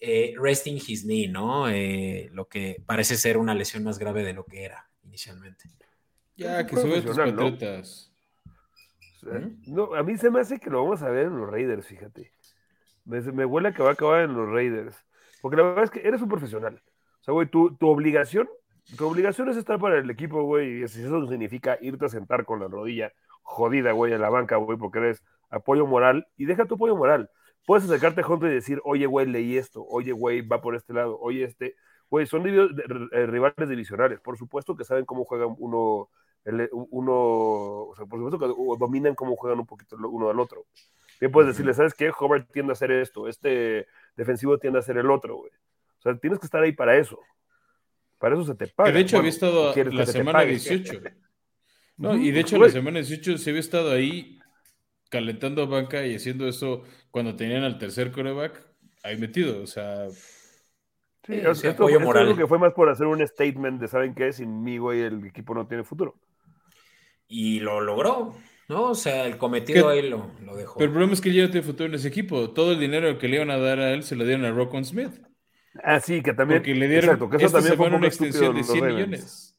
[0.00, 1.68] eh, resting his knee, ¿no?
[1.68, 5.70] Eh, lo que parece ser una lesión más grave de lo que era inicialmente.
[6.36, 8.10] Ya, que sube tus patriotas.
[9.66, 9.94] ¿no?
[9.94, 12.32] a mí se me hace que lo vamos a ver en los Raiders, fíjate.
[13.04, 14.96] Me, me huele a que va a acabar en los Raiders.
[15.40, 16.82] Porque la verdad es que eres un profesional.
[17.20, 18.48] O sea, güey, tu, tu obligación,
[18.98, 22.44] tu obligación es estar para el equipo, güey, y si eso significa irte a sentar
[22.44, 23.12] con la rodilla
[23.42, 27.30] jodida, güey, en la banca, güey, porque eres apoyo moral, y deja tu apoyo moral.
[27.66, 31.18] Puedes acercarte junto y decir, oye, güey, leí esto, oye, güey, va por este lado,
[31.20, 31.76] oye, este,
[32.14, 36.10] güey, son eh, rivales divisionales, por supuesto que saben cómo juegan uno,
[36.44, 40.64] uno, o sea, por supuesto que dominan cómo juegan un poquito uno al otro.
[41.18, 42.12] Bien puedes decirle, ¿sabes qué?
[42.16, 45.50] Hobart tiende a hacer esto, este defensivo tiende a hacer el otro, güey.
[45.98, 47.18] O sea, tienes que estar ahí para eso.
[48.20, 48.92] Para eso se te paga.
[48.92, 51.00] de hecho había estado la semana 18.
[51.96, 54.40] No, y de hecho la semana 18 se había estado ahí
[55.10, 58.64] calentando banca y haciendo eso cuando tenían al tercer coreback
[59.02, 59.60] ahí metido.
[59.62, 60.06] O sea.
[61.26, 62.36] Sí, esto, moral.
[62.36, 65.54] que fue más por hacer un statement de saben qué, sin mí, güey, el equipo
[65.54, 66.16] no tiene futuro.
[67.26, 68.34] Y lo logró.
[68.68, 68.90] ¿no?
[68.90, 70.78] O sea, el cometido ahí lo, lo, dejó.
[70.78, 72.50] Pero el problema es que ya no tiene futuro en ese equipo.
[72.50, 74.82] Todo el dinero que le iban a dar a él se lo dieron a Rocco
[74.84, 75.12] Smith.
[75.82, 76.60] Ah, sí, que también.
[76.60, 79.56] Porque le dieron exacto, que eso también fue una extensión de 100 millones.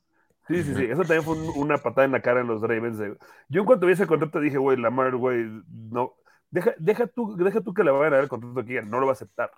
[0.47, 0.83] Sí, sí, sí.
[0.85, 2.99] Eso también fue una patada en la cara en los Ravens.
[3.49, 6.13] Yo en cuanto vi ese contrato dije, güey, Lamar, güey, no.
[6.51, 9.07] Deja, deja, tú, deja tú que le vayan a dar el contrato aquí, no lo
[9.07, 9.51] va a aceptar.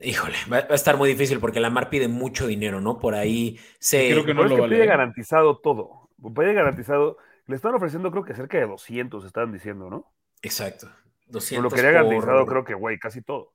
[0.00, 2.98] Híjole, va, a estar muy difícil porque Lamar pide mucho dinero, ¿no?
[2.98, 4.10] Por ahí se.
[4.10, 4.86] Creo que no lo es que pide ¿eh?
[4.86, 6.10] garantizado todo.
[6.34, 10.12] Pide garantizado le están ofreciendo, creo que cerca de 200, estaban diciendo, ¿no?
[10.42, 10.88] Exacto.
[11.26, 13.52] 200 lo que había garantizado, creo que, güey, casi todo.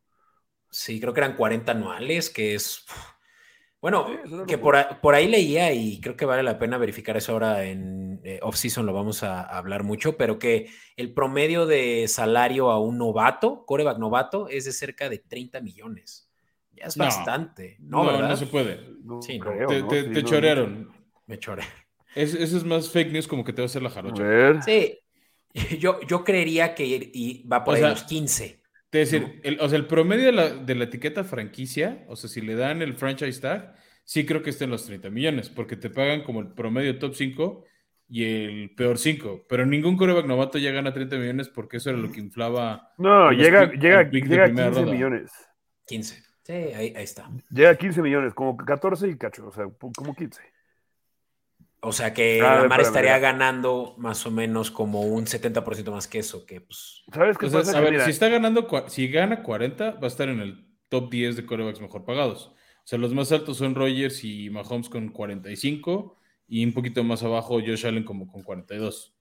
[0.69, 2.85] Sí, creo que eran 40 anuales, que es.
[3.79, 4.07] Bueno,
[4.47, 4.75] que por,
[5.13, 8.91] ahí leía y creo que vale la pena verificar eso ahora en eh, off-season, lo
[8.91, 14.49] vamos a, hablar mucho, pero que el promedio de salario a un novato, coreback novato,
[14.49, 16.26] es de cerca de 30 millones.
[16.77, 18.03] Ya es bastante, ¿no?
[18.03, 18.79] No, no se puede.
[19.21, 20.91] sí, te, chorearon.
[21.25, 21.73] Me chorearon.
[22.15, 24.61] eso es más fake news como que te va a hacer la jarocha.
[24.61, 24.99] Sí.
[25.79, 28.61] Yo, yo creería que va por los 15.
[28.91, 32.29] Es decir, el, o sea, el promedio de la, de la, etiqueta franquicia, o sea,
[32.29, 35.75] si le dan el franchise tag, sí creo que esté en los 30 millones, porque
[35.75, 37.65] te pagan como el promedio top 5
[38.07, 39.45] y el peor 5.
[39.47, 42.93] Pero ningún coreback novato ya gana 30 millones porque eso era lo que inflaba.
[42.97, 45.31] No, llega, llega, llega a 15 millones.
[45.85, 46.23] 15.
[46.47, 47.29] Sí, ahí, ahí, está.
[47.49, 49.67] Llega a 15 millones, como 14 y cacho, o sea,
[49.97, 50.39] como 15.
[51.81, 56.07] O sea que ah, la Mar estaría ganando más o menos como un 70% más
[56.07, 57.03] que eso, que pues...
[57.13, 57.77] ¿Sabes qué pasa?
[57.77, 61.35] A ver, si está ganando, si gana 40, va a estar en el top 10
[61.35, 62.47] de corebacks mejor pagados.
[62.47, 66.17] O sea, los más altos son Rogers y Mahomes con 45
[66.47, 69.13] y un poquito más abajo Josh Allen como con 42.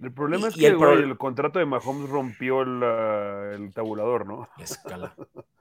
[0.00, 4.48] El problema es que el, contrato de Mahomes rompió el, tabulador, ¿no?
[4.56, 5.14] Escala.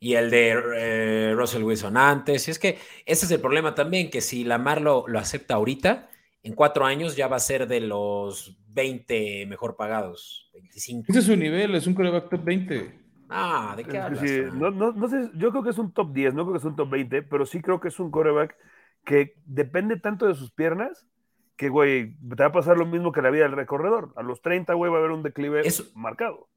[0.00, 2.46] y el de eh, Russell Wilson antes.
[2.48, 6.10] Y es que ese es el problema también, que si Lamar lo, lo acepta ahorita,
[6.42, 11.06] en cuatro años ya va a ser de los 20 mejor pagados, 25.
[11.08, 13.00] Ese es su nivel, es un coreback top 20.
[13.30, 14.22] Ah, ¿de qué hablas?
[14.52, 16.64] no, no, no, sé, yo creo que es un top 10, no creo que es
[16.64, 18.56] un top 20, pero sí creo que es un coreback
[19.04, 21.06] que depende tanto de sus piernas
[21.56, 24.12] que, güey, te va a pasar lo mismo que la vida del recorredor.
[24.16, 25.62] A los 30, güey, va a haber un declive
[25.94, 26.48] marcado.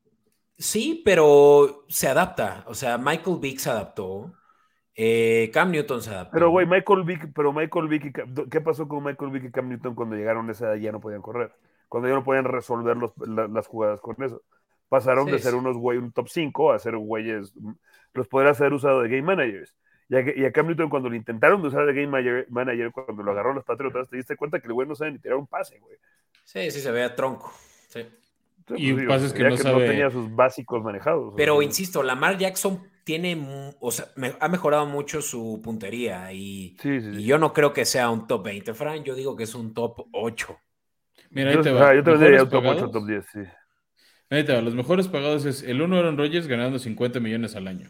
[0.58, 2.64] Sí, pero se adapta.
[2.68, 4.34] O sea, Michael Vick se adaptó.
[4.96, 6.32] Eh, Cam Newton se adaptó.
[6.34, 9.94] Pero, güey, Michael Vick, pero Michael Vick, ¿qué pasó con Michael Vick y Cam Newton
[9.94, 11.52] cuando llegaron a esa edad ya no podían correr?
[11.88, 14.42] Cuando ya no podían resolver las jugadas con eso.
[14.90, 17.54] Pasaron de ser unos güey, un top 5 a ser güeyes,
[18.14, 19.76] los podría haber usado de game managers.
[20.10, 23.22] Y a, y a, Cam Newton cuando lo intentaron de usar de game manager, cuando
[23.22, 25.46] lo agarró los Patriotas, te diste cuenta que el güey no sabe ni tirar un
[25.46, 25.98] pase, güey.
[26.44, 27.54] Sí, sí, se veía tronco.
[27.90, 28.08] Sí
[28.76, 31.34] y pues, pases que, no, tenía sus básicos manejados.
[31.38, 34.08] Pero insisto, Lamar Jackson tiene, o sea,
[34.40, 36.76] ha mejorado mucho su puntería y,
[37.24, 40.08] yo no creo que sea un top 20, Fran, yo digo que es un top
[40.12, 40.58] 8.
[41.30, 41.96] Mira, ahí te va.
[41.96, 43.40] yo te diría un top 8, top 10, sí.
[44.30, 44.62] Ahí te va.
[44.62, 47.90] Los mejores pagados es el 1 Aaron Rodgers ganando 50 millones al año.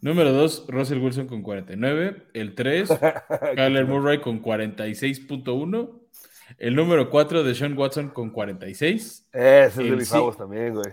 [0.00, 2.28] Número 2, Russell Wilson con 49.
[2.32, 2.88] El 3,
[3.56, 6.07] Kyler Murray con 46.1.
[6.56, 9.28] El número 4 de Sean Watson con 46.
[9.32, 10.92] Ese es de mis también, güey.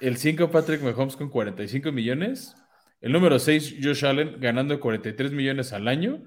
[0.00, 2.54] El 5, Patrick Mahomes con 45 millones.
[3.00, 6.22] El número 6, Josh Allen ganando 43 millones al año.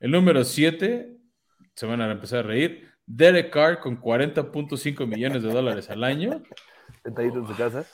[0.00, 1.16] El número 7,
[1.74, 6.42] se van a empezar a reír, Derek Carr con 40.5 millones de dólares al año.
[7.02, 7.86] Sentadito en su casa.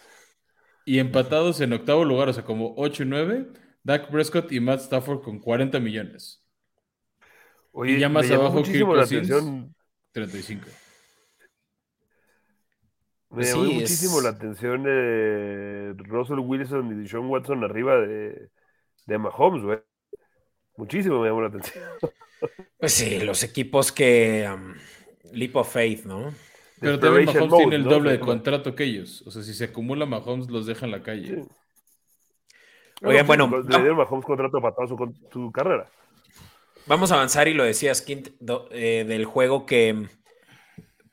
[0.85, 3.49] Y empatados en octavo lugar, o sea, como 8 y 9,
[3.83, 6.46] Dak Prescott y Matt Stafford con 40 millones
[7.85, 9.29] y ya más abajo, Kirk Cousins,
[10.13, 10.67] 35.
[13.31, 18.49] Me llamó muchísimo la atención de Russell Wilson y Sean Watson arriba de,
[19.07, 19.79] de Mahomes, güey.
[20.77, 21.85] Muchísimo me llamó la atención.
[22.79, 24.47] Pues sí, los equipos que.
[24.53, 24.75] Um,
[25.33, 26.33] leap of faith, ¿no?
[26.81, 29.25] Pero también Mahomes tiene el doble de contrato que ellos.
[29.27, 31.45] O sea, si se acumula Mahomes, los deja en la calle.
[33.03, 33.51] Oigan, bueno.
[33.63, 35.89] Le dieron Mahomes contrato para toda su, carrera.
[36.89, 38.29] Vamos a avanzar y lo decías, Quint,
[38.71, 40.09] eh, del juego que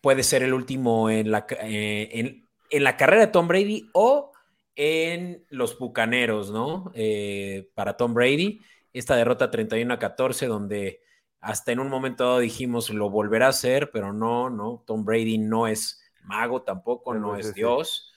[0.01, 4.32] puede ser el último en la, eh, en, la carrera de Tom Brady o
[4.76, 6.91] en los Bucaneros, ¿no?
[6.93, 8.61] Eh, para Tom Brady
[8.93, 11.01] esta derrota 31 a 14, donde
[11.39, 15.39] hasta en un momento dado dijimos lo volverá a hacer, pero no, no, Tom Brady
[15.39, 18.13] no es mago tampoco, no, es Dios.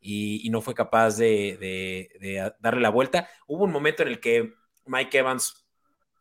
[0.00, 3.28] Y, no fue capaz de, darle la vuelta.
[3.48, 4.54] Hubo un momento en el que
[4.86, 5.59] Mike Evans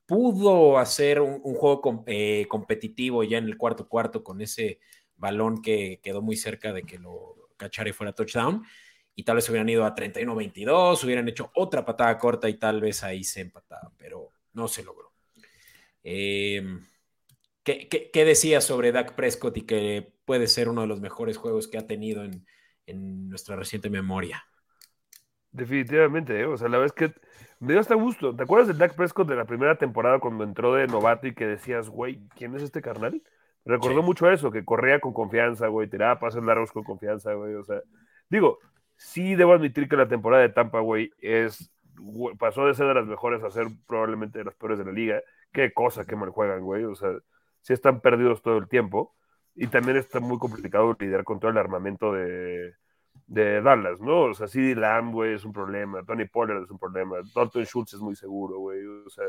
[0.09, 4.79] pudo hacer un, juego eh, competitivo ya en el cuarto cuarto con ese
[5.15, 8.65] balón que quedó muy cerca de que lo cachara y fuera touchdown
[9.13, 13.03] y tal vez hubieran ido a 31-22, hubieran hecho otra patada corta y tal vez
[13.03, 15.11] ahí se empataba, pero no se logró.
[16.01, 16.83] Em,
[17.63, 21.67] ¿qué, qué, decías sobre Dak Prescott y que puede ser uno de los mejores juegos
[21.67, 22.45] que ha tenido en,
[23.29, 24.43] nuestra reciente memoria?
[25.51, 26.45] Definitivamente, ¿eh?
[26.45, 27.13] o sea, la vez que
[27.59, 28.35] me dio hasta gusto.
[28.35, 31.45] ¿Te acuerdas de Dak Prescott de la primera temporada cuando entró de novato y que
[31.45, 33.21] decías, güey, ¿quién es este carnal?
[33.65, 37.55] Recordó mucho eso, que corría con confianza, güey, tiraba pases largos con confianza, güey.
[37.55, 37.81] O sea,
[38.29, 38.59] digo,
[38.95, 41.71] sí debo admitir que la temporada de Tampa, güey, es,
[42.39, 45.21] pasó de ser de las mejores a ser probablemente de las peores de la liga.
[45.51, 46.85] Qué cosa que mal juegan, güey.
[46.85, 47.11] O sea,
[47.61, 49.15] sí están perdidos todo el tiempo.
[49.55, 52.73] Y también está muy complicado lidiar con todo el armamento de,
[53.29, 54.23] de Dallas, ¿no?
[54.23, 56.03] O sea, CD Lamb, güey, es un problema.
[56.03, 57.17] Tony Pollard es un problema.
[57.35, 58.83] Dalton Schultz es muy seguro, güey.
[59.05, 59.25] O sea,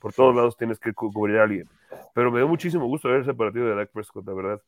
[0.00, 1.68] por todos lados tienes que cubrir a alguien.
[2.12, 4.60] Pero me dio muchísimo gusto ver ese partido de Dak Prescott, la verdad.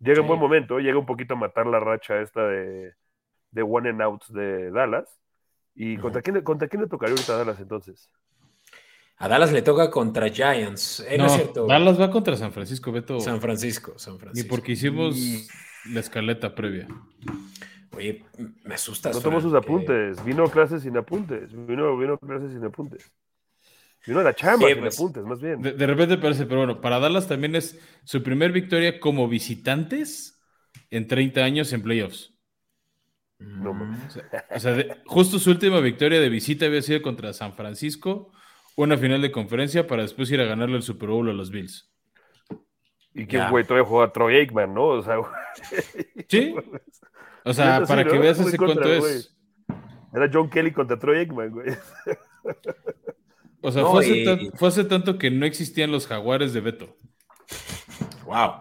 [0.00, 2.92] Llega en buen momento, llega un poquito a matar la racha esta de,
[3.52, 5.20] de one and outs de Dallas.
[5.74, 8.10] ¿Y contra, quién, contra quién le tocaría ahorita a Dallas entonces?
[9.16, 11.06] A Dallas le toca contra Giants.
[11.08, 11.66] Eh, no, cierto.
[11.66, 13.20] Dallas va contra San Francisco, Beto.
[13.20, 14.44] San Francisco, San Francisco.
[14.44, 15.16] Y porque hicimos
[15.92, 16.88] la escaleta previa.
[17.92, 18.24] Oye,
[18.64, 19.10] me asusta.
[19.10, 20.22] No tomó sus apuntes.
[20.24, 21.50] Vino a clases sin apuntes.
[21.66, 23.10] Vino, vino a clases sin apuntes.
[24.06, 24.96] Vino a la chamba sin pues.
[24.96, 25.60] apuntes, más bien.
[25.60, 30.40] De, de, repente parece, pero bueno, para Dallas también es su primer victoria como visitantes
[30.90, 32.32] en 30 años en playoffs.
[33.38, 33.70] No,
[34.50, 38.32] o sea, justo su última victoria de visita había sido contra San Francisco,
[38.74, 41.88] una final de conferencia para después ir a ganarle el Super Bowl a los Bills.
[43.14, 44.86] Y que güey todavía juega a Troy Aikman, ¿no?
[44.86, 45.16] O sea,
[46.28, 46.54] sí.
[47.48, 49.34] O sea, para que veas ese cuánto es.
[50.14, 51.68] Era John Kelly contra Troy Aikman, güey.
[53.60, 56.96] O sea, fue, hace fue, hace tanto que no existían los jaguares de Beto.
[58.24, 58.52] Wow.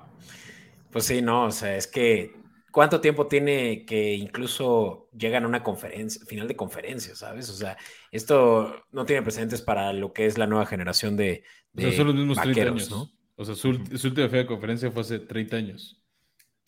[0.90, 2.34] Pues sí, no, o sea, es que
[2.78, 7.50] ¿Cuánto tiempo tiene que incluso llegan a una conferencia, final de conferencia, ¿sabes?
[7.50, 7.76] O sea,
[8.12, 11.44] esto no tiene precedentes para lo que es la nueva generación de,
[11.76, 13.10] o sea, son los mismos 30 años, ¿no?
[13.36, 16.04] O sea, su, última final de conferencia fue hace 30 años.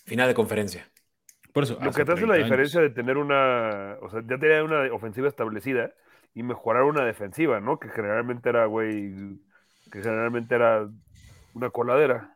[0.05, 0.91] Final de conferencia.
[1.53, 1.77] Por eso.
[1.81, 5.27] Lo que te hace la diferencia de tener una, o sea, ya tenía una ofensiva
[5.27, 5.91] establecida
[6.33, 7.79] y mejorar una defensiva, ¿no?
[7.79, 9.13] Que generalmente era, güey,
[9.91, 10.87] que generalmente era
[11.53, 12.35] una coladera.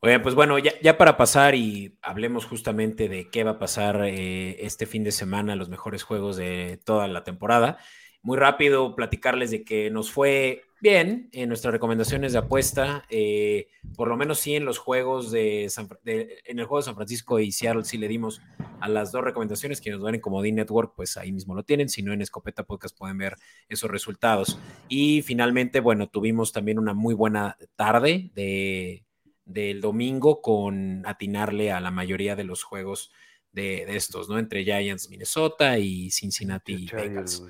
[0.00, 4.64] Oye, pues bueno, ya, para pasar y hablemos justamente de qué va a pasar eh,
[4.64, 7.78] este fin de semana, los mejores juegos de toda la temporada.
[8.22, 14.08] Muy rápido platicarles de que nos fue bien en nuestras recomendaciones de apuesta, eh, por
[14.08, 15.70] lo menos sí en los juegos de,
[16.04, 18.40] en el juego de San Francisco y Seattle sí le dimos
[18.80, 21.88] a las dos recomendaciones que nos dan en Comodín Network, pues ahí mismo lo tienen,
[21.88, 23.36] si no en Escopeta Podcast pueden ver
[23.68, 24.58] esos resultados.
[24.88, 29.04] Y finalmente, bueno, tuvimos también una muy buena tarde de
[29.48, 33.10] del domingo con atinarle a la mayoría de los juegos
[33.50, 34.38] de, estos, ¿no?
[34.38, 37.42] Entre Giants, Minnesota y Cincinnati Bengals.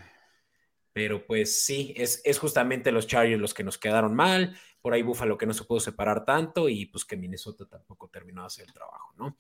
[0.99, 4.59] Pero pues sí, es, es, justamente los Chargers los que nos quedaron mal.
[4.81, 8.41] Por ahí Buffalo que no se pudo separar tanto y pues que Minnesota tampoco terminó
[8.41, 9.37] de hacer el trabajo, ¿no?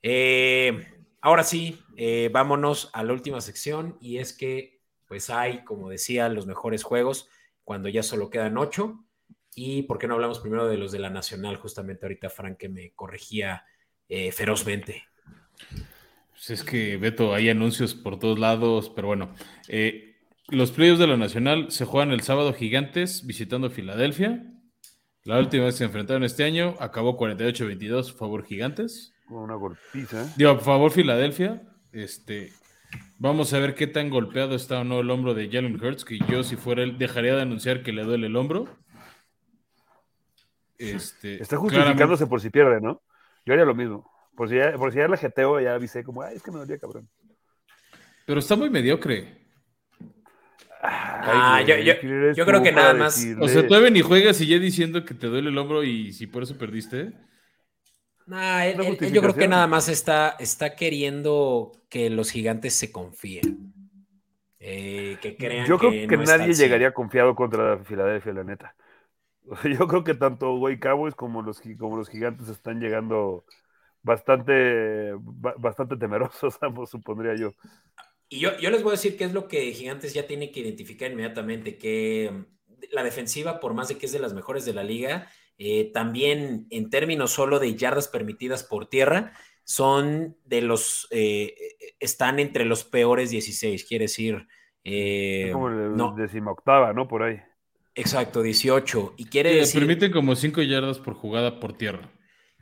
[0.00, 0.86] Eh,
[1.22, 6.28] ahora sí, eh, vámonos a la última sección y es que pues hay, como decía,
[6.28, 7.28] los mejores juegos
[7.64, 9.04] cuando ya solo quedan ocho.
[9.56, 12.68] Y por qué no hablamos primero de los de la Nacional, justamente ahorita Frank que
[12.68, 13.64] me corregía
[14.08, 15.02] eh, ferozmente.
[16.30, 19.34] Pues es que, Beto, hay anuncios por todos lados, pero bueno.
[20.48, 24.44] Los playoffs de la Nacional se juegan el sábado Gigantes visitando Filadelfia.
[25.24, 29.12] La última vez que se enfrentaron este año acabó 48-22 favor Gigantes.
[29.26, 30.32] Con una golpiza.
[30.36, 31.62] Digo, favor Filadelfia.
[31.90, 32.52] Este,
[33.18, 36.18] vamos a ver qué tan golpeado está o no el hombro de Jalen Hurts, que
[36.28, 38.68] yo si fuera él dejaría de anunciar que le duele el hombro.
[40.78, 43.02] Este, Está justificándose por si pierde, ¿no?
[43.44, 44.08] Yo haría lo mismo.
[44.36, 46.58] Por si ya, por si ya la jeteo, ya avisé como, ay, es que me
[46.58, 47.08] dolía cabrón.
[48.26, 49.45] Pero está muy mediocre.
[50.88, 51.94] Ah, yo, yo,
[52.34, 53.34] yo creo que nada más.
[53.38, 56.26] O sea, todavía ni juegas y ya diciendo que te duele el hombro y si
[56.26, 57.12] por eso perdiste.
[58.26, 62.90] Nah, él, él, yo creo que nada más está, está queriendo que los gigantes se
[62.90, 63.72] confíen.
[64.58, 68.74] Eh, que crean yo creo que, que no nadie llegaría confiado contra Filadelfia, la neta.
[69.48, 73.44] O sea, yo creo que tanto güey Cowboys como los, como los gigantes están llegando
[74.02, 77.52] bastante, ba- bastante temerosos, ambos, supondría yo.
[78.28, 80.60] Y yo, yo les voy a decir qué es lo que Gigantes ya tiene que
[80.60, 82.44] identificar inmediatamente, que mm,
[82.92, 86.66] la defensiva, por más de que es de las mejores de la liga, eh, también
[86.70, 89.32] en términos solo de yardas permitidas por tierra,
[89.64, 91.54] son de los, eh,
[92.00, 94.46] están entre los peores 16, quiere decir,
[94.84, 97.08] eh, Es como el no, decimoctava, ¿no?
[97.08, 97.40] Por ahí.
[97.94, 102.12] exacto, 18, y quiere Le decir, permiten como 5 yardas por jugada por tierra.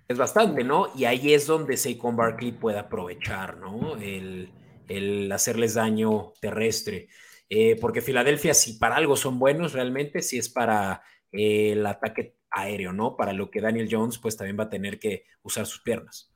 [0.08, 0.88] es bastante, ¿no?
[0.94, 3.96] Y ahí es donde Saquon Barkley puede aprovechar, ¿no?
[3.96, 4.52] El,
[4.88, 7.08] el hacerles daño terrestre.
[7.48, 12.36] Eh, porque Filadelfia, si para algo son buenos realmente, si es para eh, el ataque
[12.50, 13.16] aéreo, ¿no?
[13.16, 16.30] Para lo que Daniel Jones, pues también va a tener que usar sus piernas.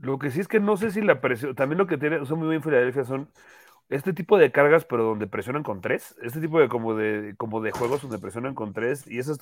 [0.00, 2.38] Lo que sí es que no sé si la presión, también lo que tiene, son
[2.38, 3.30] muy bien Filadelfia son
[3.88, 7.60] este tipo de cargas, pero donde presionan con tres, este tipo de como de como
[7.60, 9.38] de juegos donde presionan con tres, y esas,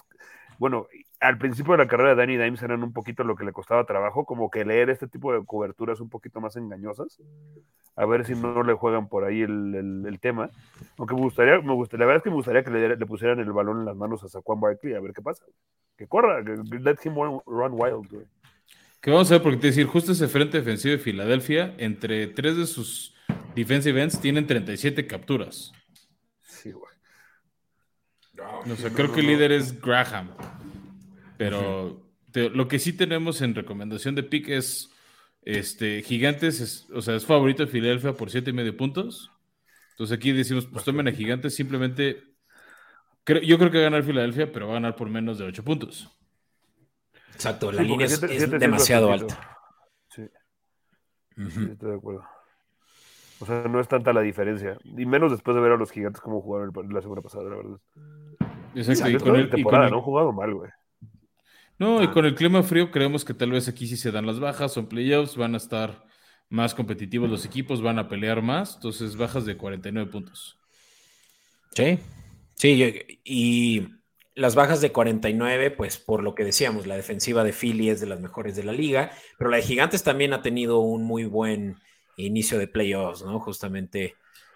[0.62, 0.86] bueno,
[1.18, 3.84] al principio de la carrera de Danny Dimes eran un poquito lo que le costaba
[3.84, 7.18] trabajo, como que leer este tipo de coberturas un poquito más engañosas,
[7.96, 10.50] a ver si no le juegan por ahí el, el- el tema,
[10.98, 13.40] aunque me gustaría, me gustaría, la verdad es que me gustaría que le, le pusieran
[13.40, 15.44] el balón en las manos a Saquon Barkley, a ver qué pasa,
[15.98, 18.26] que corra, que let him run, run wild, güey.
[19.00, 22.56] Que vamos a ver, porque te decir, justo ese frente defensivo de Filadelfia, entre tres
[22.56, 23.16] de sus
[23.56, 25.72] defensive ends tienen 37 capturas.
[26.42, 26.91] Sí, güey.
[28.94, 30.30] Creo que el líder es Graham.
[31.36, 34.90] Pero te- lo que sí tenemos en recomendación de pick es
[35.44, 39.32] este, Gigantes, es- o sea, es favorito de Filadelfia por siete y medio puntos.
[39.90, 42.22] Entonces aquí decimos, pues tomen a Gigantes, simplemente.
[43.24, 45.44] creo- yo creo que va a ganar Filadelfia, pero va a ganar por menos de
[45.44, 46.10] ocho puntos.
[47.34, 49.58] Exacto, la Sí, línea es, siete- es siete sí es demasiado alta.
[50.08, 50.22] Sí.
[51.36, 52.24] Estoy de acuerdo.
[53.40, 54.78] O sea, no es tanta la diferencia.
[54.84, 57.56] Y menos después de ver a los gigantes como jugaron el- la semana pasada, la
[57.56, 57.78] verdad.
[58.74, 60.70] Exacto, y con el- la y con temporada, el- no han jugado mal, güey.
[61.78, 64.38] No, y con el clima frío creemos que tal vez aquí sí se dan las
[64.38, 66.04] bajas, son playoffs, van a estar
[66.48, 70.58] más competitivos los equipos, van a pelear más, entonces bajas de 49 puntos.
[71.74, 71.98] Sí,
[72.54, 72.94] sí,
[73.24, 73.88] y
[74.34, 78.06] las bajas de 49, pues por lo que decíamos, la defensiva de Philly es de
[78.06, 81.76] las mejores de la liga, pero la de Gigantes también ha tenido un muy buen
[82.16, 83.40] inicio de playoffs, ¿no?
[83.40, 84.14] Justamente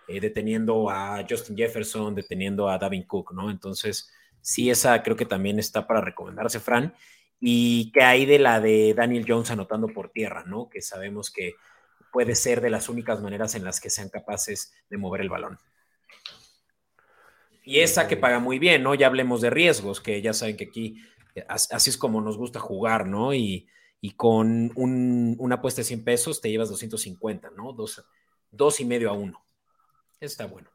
[0.08, 3.50] eh, deteniendo a Justin Jefferson, deteniendo a Davin Cook, ¿no?
[3.50, 6.94] Entonces, sí, esa creo que también está para recomendarse, Fran.
[7.40, 10.68] Y que hay de la de Daniel Jones anotando por tierra, ¿no?
[10.70, 11.54] Que sabemos que
[12.12, 15.58] puede ser de las únicas maneras en las que sean capaces de mover el balón.
[17.64, 18.94] Y esa que paga muy bien, ¿no?
[18.94, 20.96] Ya hablemos de riesgos, que ya saben que aquí
[21.34, 23.34] eh, as- así es como nos gusta jugar, ¿no?
[23.34, 23.68] Y,
[24.00, 27.72] y con un- una apuesta de 100 pesos te llevas 250, ¿no?
[27.72, 28.04] Dos,
[28.50, 29.45] dos y medio a uno.
[30.20, 30.70] Está bueno.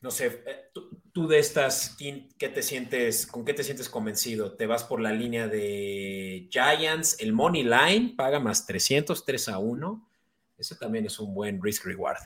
[0.00, 0.70] No sé, eh,
[1.12, 4.54] tú, de estas, ¿quién- ¿qué te sientes, con qué te sientes convencido?
[4.56, 7.16] ¿Te vas por la línea de Giants?
[7.20, 10.08] El Money Line paga más 300, 3 a 1.
[10.56, 12.18] Ese también es un buen risk reward.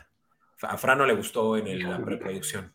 [0.63, 2.73] A Fran no le gustó en la preproducción.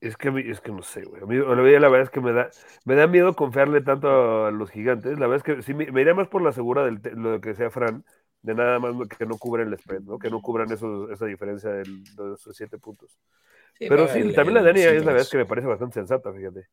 [0.00, 1.22] Es que, es que no sé, güey.
[1.22, 2.48] A mí la verdad la verdad es que me da,
[2.86, 5.18] me da miedo confiarle tanto a los gigantes.
[5.18, 7.54] La verdad es que sí, me, me iría más por la segura de lo que
[7.54, 8.04] sea Fran,
[8.42, 10.18] de nada más que no cubran el spread, ¿no?
[10.18, 13.18] Que no cubran esos, esa diferencia del- de esos siete puntos.
[13.78, 16.32] Pero sí, el- también la de Dani es la verdad que me parece bastante sensata,
[16.32, 16.66] fíjate.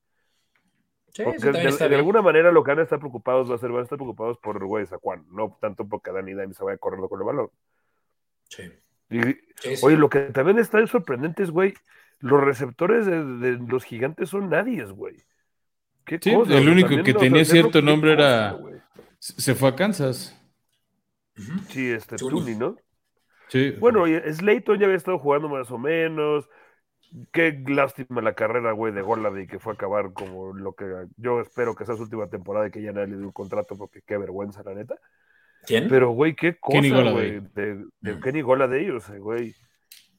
[1.13, 1.37] Sí, Porque
[1.67, 3.79] eso de, de alguna manera lo que van a estar preocupados va a ser, van
[3.79, 7.19] a estar preocupados por güey Saquon, no tanto porque Dani Dimes se vaya corriendo con
[7.19, 7.49] el balón.
[8.49, 8.63] Sí.
[9.09, 9.85] Y, Sí, sí.
[9.85, 11.73] oye, lo que también está sorprendente es, güey,
[12.19, 15.15] los receptores de, de los gigantes son nadies, güey.
[16.05, 18.57] ¿Qué Sí, cosa, el único que tenía cierto nombre era-
[19.19, 20.33] se fue a Kansas.
[21.69, 22.55] Sí, este, Tuni.
[22.55, 22.75] ¿no?
[23.49, 23.71] Sí.
[23.79, 26.49] Bueno, y Slayton ya había estado jugando más o menos.
[27.31, 30.85] Qué lástima la carrera, güey, de Golladay, que fue a acabar como lo que
[31.15, 33.77] yo espero que sea su última temporada y que ya nadie le dio un contrato,
[33.77, 34.95] porque qué vergüenza, la neta.
[35.65, 35.87] ¿Quién?
[35.87, 38.21] Pero, güey, qué cosa, Kenny güey, de, de Mm.
[38.21, 39.55] Kenny Golladay, o sea, güey.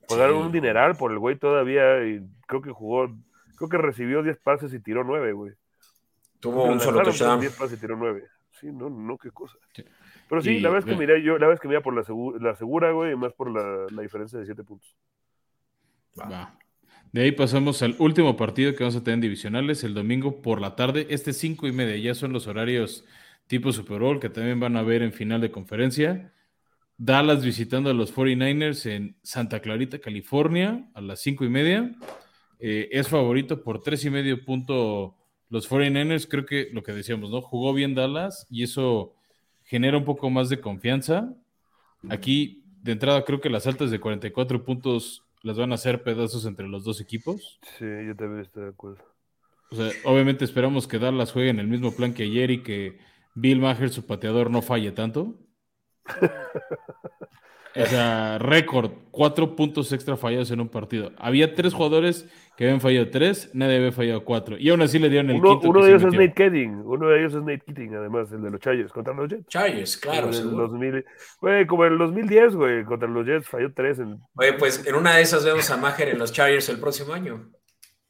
[0.08, 0.46] Pagaron Sí.
[0.46, 3.14] un dineral por el güey todavía y creo que jugó,
[3.56, 5.52] creo que recibió 10 pases y tiró 9, güey.
[6.40, 7.40] Tuvo un solo touchdown.
[7.40, 8.24] 10 pases y tiró 9.
[8.52, 9.58] Sí, no, no, qué cosa.
[9.74, 9.84] Sí.
[10.28, 11.94] Pero sí, Y, la verdad es que miré, yo, la verdad es que mira por
[11.94, 14.94] la, segu- la segura, güey, y más por la, la diferencia de 7 puntos.
[16.20, 16.58] Va.
[17.12, 20.60] De ahí pasamos al último partido que vamos a tener en divisionales el domingo por
[20.60, 21.06] la tarde.
[21.10, 23.04] Este cinco y media ya son los horarios
[23.46, 26.32] tipo Super Bowl que también van a ver en final de conferencia.
[26.98, 31.94] Dallas visitando a los 49ers en Santa Clarita, California, a las cinco y media.
[32.58, 35.16] Eh, es favorito por tres y medio punto
[35.48, 36.26] los 49ers.
[36.28, 37.40] Creo que lo que decíamos, ¿no?
[37.40, 39.14] Jugó bien Dallas y eso
[39.68, 41.34] genera un poco más de confianza.
[42.08, 46.46] Aquí, de entrada, creo que las altas de 44 puntos las van a hacer pedazos
[46.46, 47.60] entre los dos equipos.
[47.78, 49.04] Sí, yo también estoy de acuerdo.
[49.70, 52.98] O sea, obviamente esperamos que Dallas juegue en el mismo plan que ayer y que
[53.34, 55.34] Bill Maher, su pateador, no falle tanto.
[57.82, 61.12] O sea, récord, cuatro puntos extra fallados en un partido.
[61.18, 64.56] Había tres jugadores que habían fallado tres, nadie había fallado cuatro.
[64.58, 66.12] Y aún así le dieron el Uno, quinto uno de ellos es.
[66.12, 66.82] Nate Kedding.
[66.84, 69.46] Uno de ellos es Nate Keating, además, el de los Chargers contra los Jets.
[69.46, 70.22] Chargers, claro.
[70.22, 70.68] En el seguro.
[70.68, 71.04] 2000,
[71.40, 73.98] güey, como en el 2010, güey, contra los Jets falló tres.
[74.00, 77.12] En, Oye, pues en una de esas vemos a Maher en los Chargers el próximo
[77.12, 77.48] año.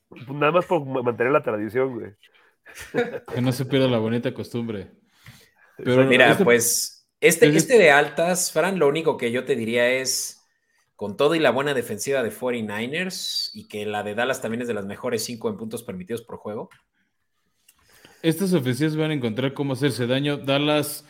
[0.09, 2.13] pues, nada más por ma- mantener la tradición, güey.
[3.35, 4.89] Que no se pierda la bonita costumbre.
[5.77, 9.57] Pero Mira, este- pues este, este- este de altas, Fran, lo único que yo te
[9.57, 10.47] diría es,
[10.97, 14.69] con todo y la buena defensiva de 49ers y que la de Dallas también es
[14.69, 16.71] de las mejores cinco en puntos permitidos por juego,
[18.21, 20.39] Estas ofensivas van a encontrar cómo hacerse daño.
[20.39, 21.05] Dallas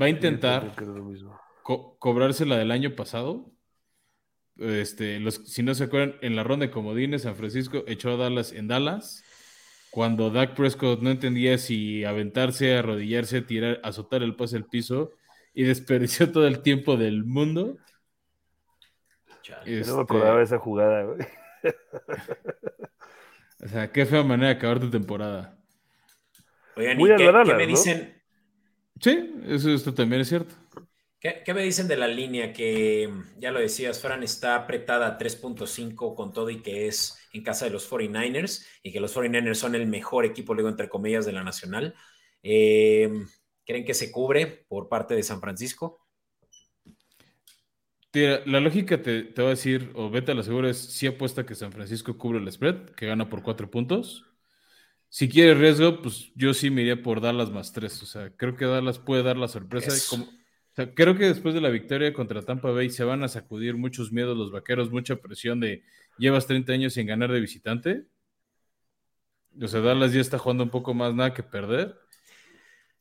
[0.00, 0.74] va a intentar
[1.64, 3.50] co- cobrarse la del año pasado.
[4.58, 8.16] Este, los, si no se acuerdan, en la ronda de comodines, San Francisco echó a
[8.16, 9.24] Dallas en Dallas.
[9.90, 15.10] Cuando Dak Prescott no entendía si aventarse, arrodillarse, tirar, azotar el pase al piso
[15.54, 17.78] y desperdició todo el tiempo del mundo.
[19.42, 19.74] chale.
[19.76, 21.18] Yo No Este, me acordaba de esa jugada, güey.
[23.64, 25.58] o sea, qué fea manera de acabar tu temporada.
[26.76, 27.66] Oigan, Muy ¿y a qué, Dallas, qué me ¿no?
[27.66, 28.22] dicen?
[29.00, 30.54] Sí, eso esto también es cierto.
[31.20, 35.18] ¿Qué, qué me dicen de la línea que, ya lo decías, Fran, está apretada a
[35.18, 39.54] 3.5 con todo y que es en casa de los 49ers y que los 49ers
[39.54, 41.94] son el mejor equipo, luego entre comillas, de la nacional?
[42.42, 43.08] Eh,
[43.64, 46.00] ¿Creen que se cubre por parte de San Francisco?
[48.10, 51.06] Tira, la lógica te, te va a decir, o vete a la segura, es si
[51.06, 54.26] apuesta que San Francisco cubre el spread, que gana por cuatro puntos.
[55.08, 58.02] Si quiere riesgo, pues yo sí me iría por Dallas más tres.
[58.02, 59.92] O sea, creo que Dallas puede dar la sorpresa.
[59.92, 60.16] y Eso.
[60.16, 63.28] como- o sea, creo que después de la victoria contra Tampa Bay se van a
[63.28, 65.82] sacudir muchos miedos los vaqueros, mucha presión de
[66.18, 68.06] llevas 30 años sin ganar de visitante.
[69.62, 72.01] O sea, Dallas ya está jugando un poco más nada que perder.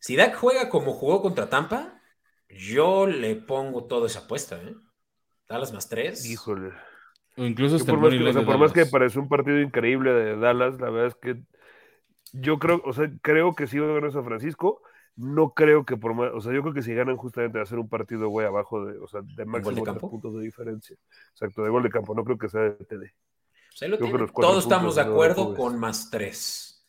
[0.01, 2.01] Si Dak juega como jugó contra Tampa,
[2.49, 4.75] yo le pongo toda esa apuesta, ¿eh?
[5.47, 6.25] Dallas más 3.
[6.25, 6.71] Híjole.
[7.37, 10.11] O incluso hasta por más, que, o sea, por más que parece un partido increíble
[10.11, 11.43] de Dallas, la verdad es que
[12.33, 14.81] yo creo, o sea, creo que sí va a ganar San Francisco.
[15.15, 17.67] No creo que por más, o sea, yo creo que si ganan justamente va a
[17.67, 20.97] ser un partido, güey, abajo de, o sea, de máximo de tres puntos de diferencia.
[21.31, 23.13] Exacto, de gol de campo, no creo que sea de TD.
[23.69, 24.21] Pues ahí lo Creo que tienen.
[24.21, 26.87] los cuatro Todos estamos de no acuerdo con más 3.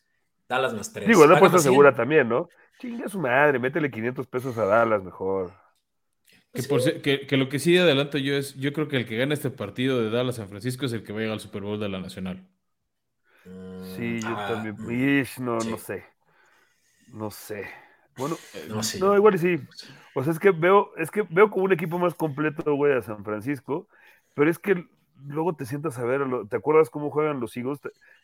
[0.49, 1.07] Dallas más 3.
[1.07, 2.49] Digo, la apuesta segura también, ¿no?
[2.83, 5.51] Chinga su madre, métele 500 pesos a Dallas mejor.
[6.53, 9.07] Que, por si- que- que lo que sí adelanto yo es, yo creo que el
[9.07, 11.39] que gane este partido de Dallas San Francisco es el que va a llegar al
[11.39, 12.47] Super Bowl de la Nacional.
[13.81, 14.75] Sí, yo Ah, también.
[15.21, 15.69] Ish, no, sí.
[15.69, 16.03] no sé.
[17.07, 17.67] No sé.
[18.15, 18.37] Bueno,
[18.69, 18.99] No sé.
[18.99, 19.59] no, igual y sí.
[20.13, 23.01] O sea, es que veo, es que veo como un equipo más completo, güey, a
[23.01, 23.87] San Francisco,
[24.35, 24.85] pero es que
[25.25, 27.79] luego te sientas a ver, ¿te acuerdas cómo juegan los Eagles?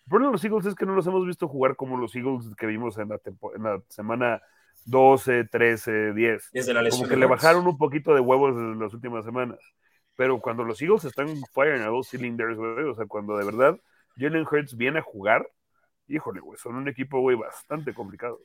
[0.09, 2.47] El problema de los Eagles es que no los hemos visto jugar como los Eagles
[2.57, 4.41] que vimos en la, tempo- en la semana
[4.85, 6.49] 12, 13, 10.
[6.51, 9.59] Desde la lesión Como que le bajaron un poquito de huevos en las últimas semanas.
[10.15, 13.79] Pero cuando los Eagles están firing a dos cylinders, güey, o sea, cuando de verdad
[14.17, 15.47] Jalen Hurts viene a jugar,
[16.07, 18.39] híjole, güey, son un equipo, güey, bastante complicado.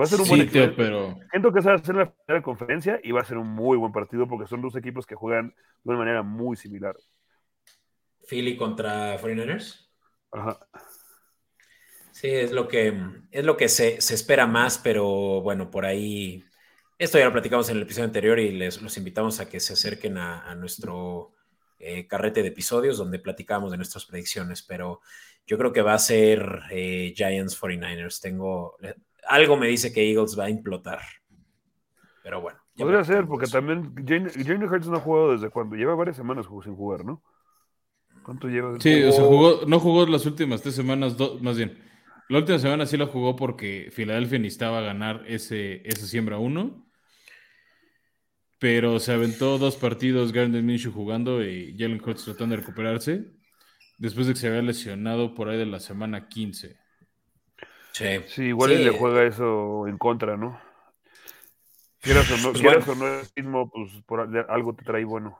[0.00, 0.76] Va a ser un buen Sí, tío, equipo.
[0.78, 3.48] pero Siento que se va a hacer la primera conferencia y va a ser un
[3.50, 6.96] muy buen partido porque son dos equipos que juegan de una manera muy similar.
[8.26, 9.83] Philly contra 49ers.
[10.34, 10.58] Ajá.
[12.12, 12.94] Sí, es lo que,
[13.30, 16.44] es lo que se, se espera más, pero bueno, por ahí.
[16.98, 19.72] Esto ya lo platicamos en el episodio anterior y les los invitamos a que se
[19.72, 21.32] acerquen a, a nuestro
[21.78, 25.00] eh, carrete de episodios donde platicamos de nuestras predicciones, pero
[25.46, 28.20] yo creo que va a ser eh, Giants 49ers.
[28.20, 28.76] Tengo
[29.26, 31.00] algo me dice que Eagles va a implotar.
[32.22, 32.58] Pero bueno.
[32.76, 35.76] Podría ser, porque también Jalen Jalen Hurts no ha jugado desde cuando.
[35.76, 37.22] Lleva varias semanas sin jugar, ¿no?
[38.24, 38.80] ¿Cuánto lleva?
[38.80, 41.78] sí, o sea, Jugó- no jugó las últimas tres semanas, do- más bien.
[42.28, 46.88] La última semana sí la jugó porque Filadelfia necesitaba ganar ese, ese siembra uno.
[48.58, 53.26] Pero se aventó dos partidos Gardner Minshew jugando y Jalen Hurts tratando de recuperarse.
[53.98, 56.76] Después de que se había lesionado por ahí de la semana 15.
[57.92, 58.06] Sí.
[58.26, 58.76] Sí, igual Sí.
[58.80, 60.58] y le juega eso en contra, ¿no?
[62.00, 63.02] Quieras o no, Pues quieras bueno.
[63.02, 65.38] o no el ritmo, pues por al- algo te trae bueno.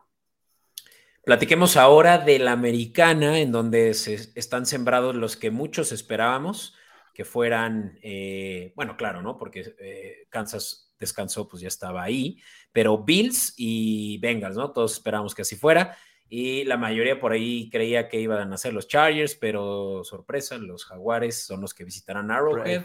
[1.25, 6.75] Platiquemos ahora de la americana, en donde se están sembrados los que muchos esperábamos
[7.15, 9.39] que fueran, eh, bueno, claro, ¿no?
[9.39, 14.73] Porque eh, Kansas descansó, pues ya estaba ahí, pero Bills y Bengals, ¿no?
[14.73, 15.97] Todos esperábamos que así fuera.
[16.29, 20.85] Y la mayoría por ahí creía que iban a ser los Chargers, pero sorpresa, los
[20.85, 22.83] Jaguares son los que visitarán Arrowhead.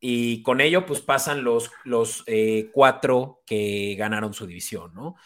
[0.00, 5.16] Y con ello, pues pasan los, los eh, cuatro que ganaron su división, ¿no?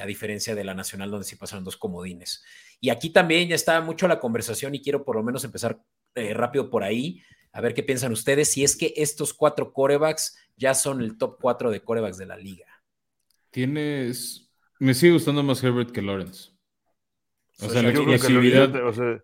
[0.00, 2.44] A diferencia de la Nacional, donde sí pasaron dos comodines.
[2.80, 5.80] Y aquí también ya está mucho la conversación y quiero por lo menos empezar
[6.14, 7.22] eh, rápido por ahí,
[7.52, 11.38] a ver qué piensan ustedes, si es que estos cuatro corebacks ya son el top
[11.40, 12.66] cuatro de corebacks de la liga.
[13.50, 16.50] Tienes, me sigue gustando más Herbert que Lawrence.
[17.60, 18.74] O sea, la explosividad.
[18.86, 19.22] O sea,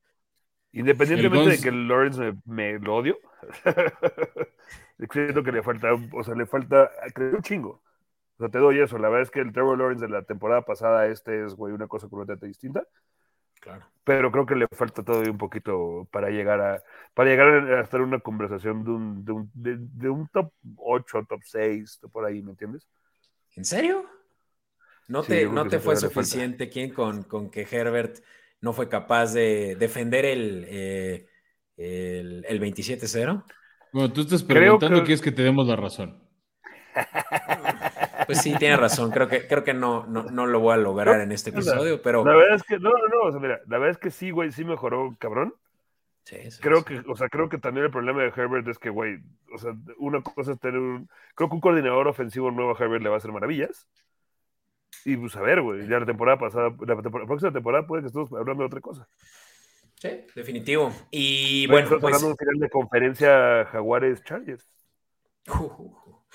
[0.72, 3.18] independientemente de que Lawrence me, lo odio,
[5.12, 7.82] siento que le falta, o sea, le falta, creo un chingo.
[8.37, 8.99] O sea, te doy eso.
[8.99, 11.87] La verdad es que el Trevor Lawrence de la temporada pasada, este es, güey, una
[11.87, 12.87] cosa completamente distinta.
[14.05, 16.82] Pero creo que le falta todavía un poquito para llegar a
[17.14, 21.41] para llegar a estar una conversación de un, de un, de, un top 8, top
[21.43, 22.87] 6, por ahí, ¿me entiendes?
[23.57, 24.05] ¿En serio?
[25.09, 28.18] ¿No te, ¿no te fue suficiente quién con, con, que Herbert
[28.61, 31.26] no fue capaz de defender el, eh,
[31.76, 33.45] el, el 27-0?
[33.93, 35.12] Bueno, tú estás preguntando que...
[35.12, 36.20] es que te demos la razón.
[38.26, 39.10] Pues sí, tiene razón.
[39.10, 42.24] Creo que, creo que no, no, lo voy a lograr en este episodio, pero.
[42.24, 43.28] La verdad es que, no, no, no.
[43.28, 45.54] O sea, mira, la verdad es que sí, güey, sí mejoró, cabrón.
[46.24, 49.18] Sí, creo que, o sea, creo que también el problema de Herbert es que, güey,
[49.52, 51.08] o sea, una cosa es tener un.
[51.34, 53.86] Creo que un coordinador ofensivo nuevo a Herbert le va a hacer maravillas.
[55.04, 58.32] Y pues a ver, güey, ya la temporada pasada, la, próxima temporada puede que estemos
[58.32, 59.06] hablando de otra cosa.
[59.96, 60.92] Sí, definitivo.
[61.10, 62.14] Y bueno, estamos pues...
[62.14, 64.66] hablando de final de conferencia Jaguares Chargers.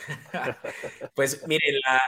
[1.16, 2.02] pues miren, la,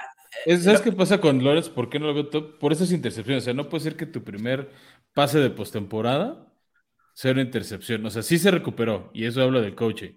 [0.60, 1.70] ¿Sabes qué pasa con Lawrence?
[1.70, 2.58] ¿Por qué no lo veo top?
[2.58, 3.44] Por esas intercepciones.
[3.44, 4.72] O sea, no puede ser que tu primer
[5.14, 6.52] pase de postemporada
[7.14, 8.06] sea una intercepción.
[8.06, 10.14] O sea, sí se recuperó y eso habla del coaching.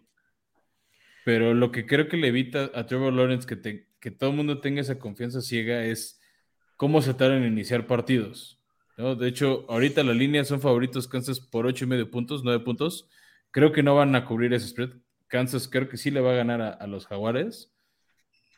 [1.25, 4.61] Pero lo que creo que le evita a Trevor Lawrence que, que todo el mundo
[4.61, 6.21] tenga esa confianza ciega es
[6.77, 8.61] cómo se tardan en iniciar partidos.
[8.97, 13.09] De hecho, ahorita las líneas son favoritos Kansas por ocho y medio puntos, 9 puntos.
[13.51, 14.91] Creo que no van a cubrir ese spread.
[15.35, 17.75] Kansas creo que sí le va a ganar a, los Jaguares.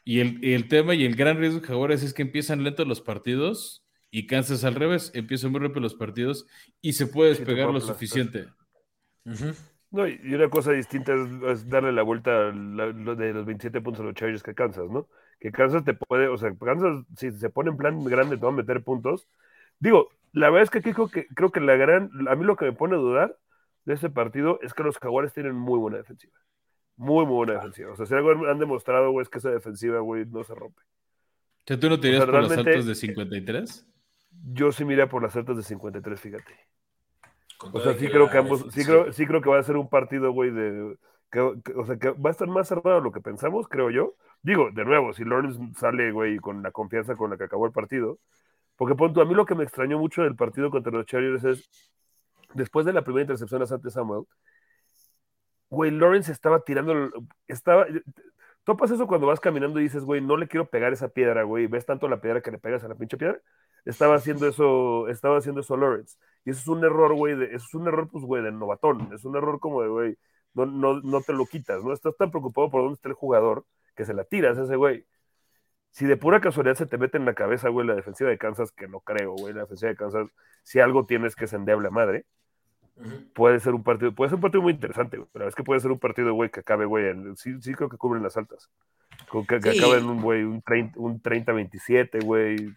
[0.04, 3.82] Y el, tema y el gran riesgo de Jaguares es que empiezan lentos los partidos
[4.10, 6.46] y Kansas al revés, empiezan muy rápido los partidos
[6.82, 8.48] y se puede despegar lo suficiente.
[9.90, 11.14] No, y una cosa distinta
[11.50, 14.90] es, darle la vuelta a lo de los 27 puntos a los Chargers que Kansas,
[14.90, 15.08] ¿no?
[15.40, 18.50] Que Kansas te puede, o sea, Kansas, si se pone en plan grande, te va
[18.50, 19.30] a meter puntos.
[19.78, 22.56] Digo, la verdad es que aquí creo que, creo que la gran, a mí lo
[22.56, 23.38] que me pone a dudar
[23.86, 26.38] de ese partido es que los Jaguares tienen muy buena defensiva.
[26.96, 27.92] Muy, muy buena defensiva.
[27.92, 30.82] O sea, si algo han demostrado, güey, es que esa defensiva, güey, no se rompe.
[31.64, 33.86] ¿tú no te irías por las altas de 53?
[34.52, 36.52] Yo sí miré por las altas de 53, fíjate.
[37.72, 39.88] o sea, sí creo que ambos, sí creo, sí creo que va a ser un
[39.88, 40.96] partido, güey, de,
[41.40, 44.14] o sea, que va a estar más cerrado de lo que pensamos, creo yo.
[44.42, 47.72] Digo, de nuevo, si Lawrence sale, güey, con la confianza con la que acabó el
[47.72, 48.18] partido,
[48.76, 51.90] porque punto, a mí lo que me extrañó mucho del partido contra los Chargers es,
[52.54, 54.24] después de la primera intercepción a Sante Samuel,
[55.70, 57.10] güey, Lawrence estaba tirando,
[57.48, 57.86] estaba,
[58.64, 61.66] topas eso cuando vas caminando y dices, güey, no le quiero pegar esa piedra, güey,
[61.66, 63.40] ves tanto la piedra que le pegas a la pinche piedra,
[63.84, 67.74] estaba haciendo eso, estaba haciendo eso Lawrence, y eso es un error, güey, eso es
[67.74, 70.18] un error, pues, güey, de novatón, es un error como de, güey,
[70.54, 71.92] no, no, no te lo quitas, ¿no?
[71.92, 75.06] Estás tan preocupado por dónde está el jugador que se la tiras a ese güey.
[75.90, 78.72] Si de pura casualidad se te mete en la cabeza, güey, la defensiva de Kansas,
[78.72, 80.28] que no creo, güey, la defensiva de Kansas,
[80.62, 82.26] si algo tienes que es endeble a madre,
[83.34, 85.90] Puede ser un partido, puede ser un partido muy interesante, pero es que puede ser
[85.90, 87.04] un partido, güey, que acabe, güey,
[87.36, 88.70] sí, sí creo que cubren las altas.
[89.30, 92.72] Que, que acabe en un, güey, un 30-27, güey.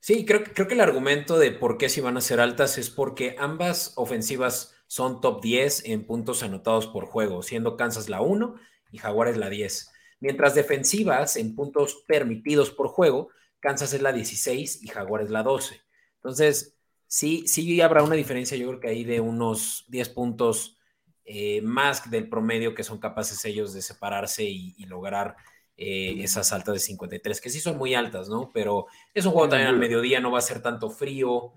[0.00, 2.90] Sí, creo, creo que el argumento de por qué si van a ser altas es
[2.90, 8.56] porque ambas ofensivas son top 10 en puntos anotados por juego, siendo Kansas la 1
[8.92, 9.92] y Jaguares la 10.
[10.20, 13.28] Mientras defensivas en puntos permitidos por juego,
[13.60, 15.80] Kansas es la 16 y Jaguares la 12.
[16.16, 16.79] Entonces,
[17.10, 20.78] sí, sí habrá una diferencia, yo creo que ahí de unos 10 puntos
[21.24, 25.36] eh, más del promedio que son capaces ellos de separarse y, lograr
[25.76, 28.52] eh, esas altas de 53, que sí son muy altas, ¿no?
[28.54, 31.52] Pero es un juego también al mediodía, no va a ser tanto frío.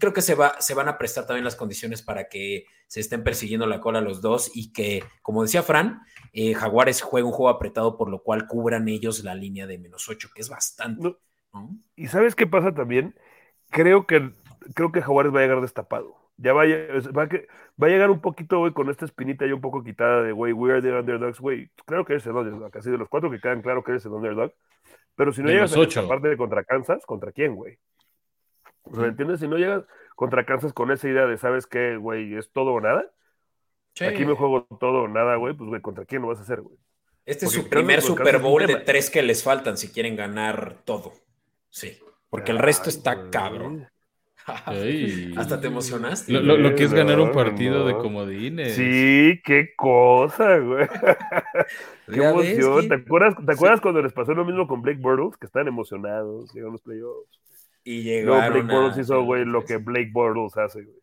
[0.00, 3.22] Creo que se, va, se van a prestar también las condiciones para que se estén
[3.22, 6.00] persiguiendo la cola los dos y que, como decía Fran,
[6.32, 10.08] eh, Jaguares juega un juego apretado, por lo cual cubran ellos la línea de menos
[10.08, 11.16] 8, que es bastante.
[11.96, 13.14] ¿Y sabes qué pasa también?
[13.70, 14.32] Creo que
[14.74, 16.16] creo que Jaguares va a llegar destapado.
[16.38, 17.28] Ya va a, va a,
[17.82, 20.52] va a llegar un poquito, güey, con esta espinita ya un poco quitada de, güey,
[20.52, 21.70] we are the underdogs, güey.
[21.86, 24.12] Claro que eres el underdog, casi de los cuatro que quedan, claro que eres el
[24.12, 24.52] underdog.
[25.14, 27.78] Pero si no llegas a esta parte contra Kansas, ¿contra quién, güey?
[28.82, 29.40] O sea, ¿entiendes?
[29.40, 32.34] Si no llegas contra Kansas con esa idea de, ¿sabes qué, güey?
[32.36, 33.10] ¿Es todo o nada?
[34.00, 35.54] Aquí me juego todo o nada, güey.
[35.54, 36.76] Pues, güey, ¿contra quién lo vas a hacer, güey?
[37.24, 41.12] Este es su primer Super Bowl de tres que les faltan si quieren ganar todo.
[41.70, 41.98] Sí,
[42.30, 43.88] porque el resto está cabrón.
[44.46, 46.32] Hasta te emocionaste.
[46.32, 48.74] Lo, que es ganar un partido de comodines.
[48.74, 50.86] Sí, qué cosa, güey.
[52.12, 52.88] qué emoción.
[52.88, 55.36] ¿Te, acuerdas, ¿Te acuerdas cuando les pasó lo mismo con Blake Bortles?
[55.36, 57.40] Que están emocionados, llegaron los playoffs.
[57.82, 58.40] Y llegaron.
[58.40, 60.96] No, Blake Bortles hizo, güey, lo que Blake Bortles hace, güey.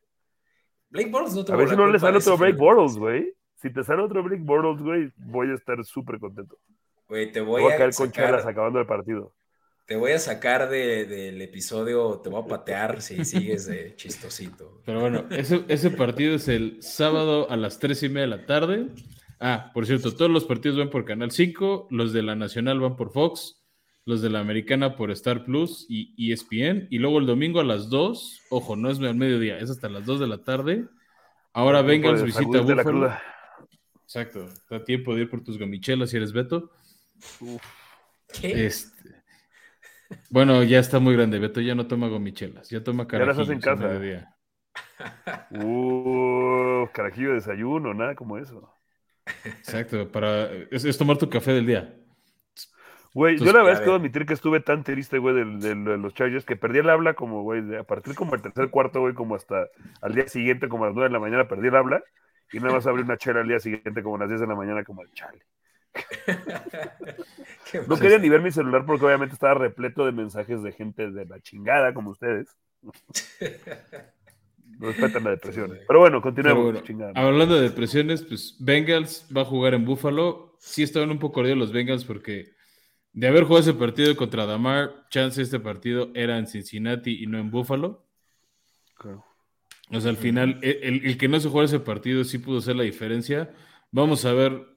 [0.89, 3.33] Blake Bortles no A ver si no le sale otro Blake Bortles, güey.
[3.55, 6.57] Si te sale otro Blake Bortles, güey, voy a estar súper contento.
[7.09, 9.33] Güey, te voy, voy a, caer con chelas acabando el partido.
[9.93, 14.81] Te voy a sacar del episodio, te voy a patear si sigues de chistosito.
[14.87, 18.45] Pero bueno, ese, ese partido es el sábado a las tres y media de la
[18.47, 18.87] tarde.
[19.39, 22.95] Ah, por cierto, todos los partidos van por Canal 5, los de la Nacional van
[22.95, 23.63] por Fox,
[24.03, 27.91] los de la Americana por Star Plus y ESPN, y luego el domingo a las
[27.91, 30.85] 2, ojo, no es al mediodía, es hasta las 2 de la tarde.
[31.53, 33.15] Ahora Bengals visita Buffalo.
[34.05, 36.71] Exacto, da tiempo de ir por tus gomichelas si eres Beto.
[38.41, 38.65] ¿Qué?
[38.65, 39.22] Este,
[40.29, 41.39] bueno, ya está muy grande.
[41.39, 43.35] Beto ya no toma gomichelas, ya toma carajillos.
[43.35, 44.35] Ya las en casa.
[45.51, 48.73] Uh, carajillo de desayuno, nada como eso.
[49.45, 51.95] Exacto, para es, tomar tu café del día.
[53.13, 56.13] Güey, yo la verdad es que debo admitir que estuve tan triste, güey, de, los
[56.15, 59.35] Chargers que perdí el habla como, güey, a partir como el tercer cuarto, güey, como
[59.35, 59.67] hasta
[60.01, 62.03] al día siguiente, como a las nueve de la mañana, perdí el habla
[62.53, 64.55] y nada más abrí una chela al día siguiente, como a las 10 de la
[64.55, 65.43] mañana, como el chale.
[67.87, 71.25] no quería ni ver mi celular porque obviamente estaba repleto de mensajes de gente de
[71.25, 72.55] la chingada como ustedes.
[74.79, 75.77] No respetan la depresión.
[75.87, 76.83] Pero bueno, continuemos.
[77.15, 80.55] hablando de depresiones, pues Bengals va a jugar en Buffalo.
[80.59, 82.53] Sí estaban un poco ardidos los Bengals porque
[83.13, 87.37] de haber jugado ese partido contra Damar, chance este partido era en Cincinnati y no
[87.37, 88.03] en Buffalo.
[89.91, 92.75] O sea, al final, el, el, que no se jugó ese partido sí pudo hacer
[92.75, 93.53] la diferencia.
[93.91, 94.72] Vamos a ver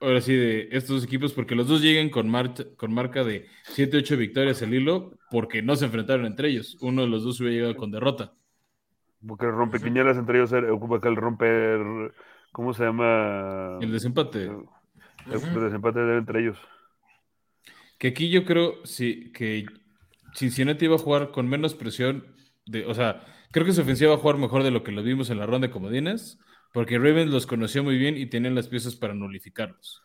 [0.00, 2.30] ahora sí, de estos dos equipos, porque los dos llegan con,
[2.76, 6.76] con marca de 7-8 victorias al hilo, porque no se enfrentaron entre ellos.
[6.80, 8.32] Uno de los dos hubiera llegado con derrota.
[9.26, 11.80] Porque el rompequiñelas entre ellos ocupa que el romper,
[12.52, 13.78] ¿cómo se llama?
[13.80, 14.50] El desempate.
[15.26, 16.58] El, desempate entre ellos.
[17.98, 19.66] Que aquí yo creo sí, que
[20.34, 22.24] Cincinnati iba a jugar con menos presión,
[22.64, 25.02] de, o sea, creo que su ofensiva va a jugar mejor de lo que lo
[25.02, 26.38] vimos en la ronda de comodines
[26.72, 30.02] porque Ravens los conoció muy bien y tenían las piezas para nulificarlos.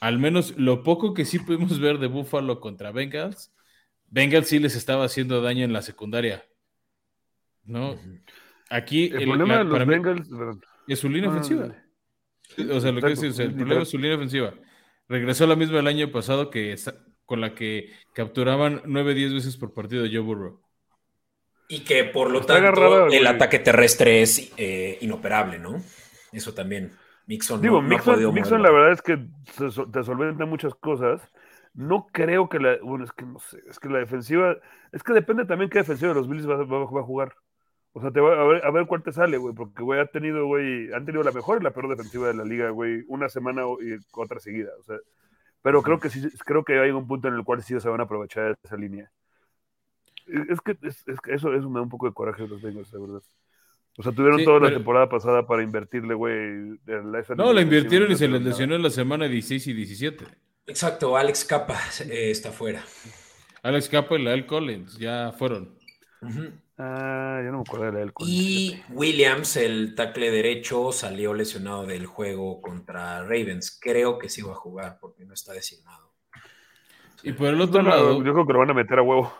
[0.00, 3.52] Al menos lo poco que sí pudimos ver de Buffalo contra Bengals,
[4.06, 6.44] Bengals sí les estaba haciendo daño en la secundaria.
[7.64, 7.98] ¿No?
[8.70, 10.28] Aquí el, problema de los Bengals
[10.86, 11.74] es su línea ofensiva.
[12.72, 14.54] O sea, lo que es, el problema es su línea ofensiva.
[15.08, 16.76] Regresó la misma el año pasado que
[17.24, 20.62] con la que capturaban 9-10 veces por partido de Joe Burrow.
[21.68, 25.82] Y que por lo tanto el ataque terrestre es eh, inoperable, ¿no?
[26.32, 26.92] Eso también.
[27.26, 29.18] Mixon Digo, Mixon, la verdad es que
[29.58, 31.20] te solventa muchas cosas.
[31.74, 32.78] No creo que la.
[32.82, 33.62] Bueno, es que no sé.
[33.68, 34.56] Es que la defensiva.
[34.92, 37.34] Es que depende también qué defensiva de los Bills va, a jugar.
[37.92, 39.54] O sea, te va a ver, a ver cuál te sale, güey.
[39.54, 40.90] Porque, güey, ha tenido, güey.
[40.94, 43.04] Han tenido la mejor y la peor defensiva de la liga, güey.
[43.08, 44.70] Una semana y otra seguida.
[44.80, 44.96] O sea.
[45.60, 48.00] Pero creo que sí, creo que hay un punto en el cual sí se van
[48.00, 49.10] a aprovechar esa línea.
[50.50, 53.00] Es que, es, que eso, eso, me da un poco de coraje los Bengals, de
[53.00, 53.22] verdad.
[53.96, 56.78] O sea, tuvieron toda la temporada pasada para invertirle, güey.
[57.36, 60.24] No, la invirtieron y se les lesionó en la semana 16 y 17.
[60.66, 62.84] Exacto, Alex Capa eh, está fuera.
[63.62, 65.76] Alex Capa y Lael Collins ya fueron.
[66.76, 68.36] Ah, yo no me acuerdo de Lael Collins.
[68.36, 73.78] Y Williams, el tackle derecho, salió lesionado del juego contra Ravens.
[73.80, 76.12] Creo que sí va a jugar porque no está designado.
[77.24, 78.22] Y por el otro lado.
[78.22, 79.32] Yo creo que lo van a meter a huevo.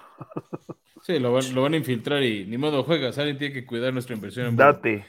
[1.03, 3.17] Sí, lo van, a infiltrar y ni modo juegas.
[3.17, 5.07] Alguien tiene que cuidar nuestra inversión en Date.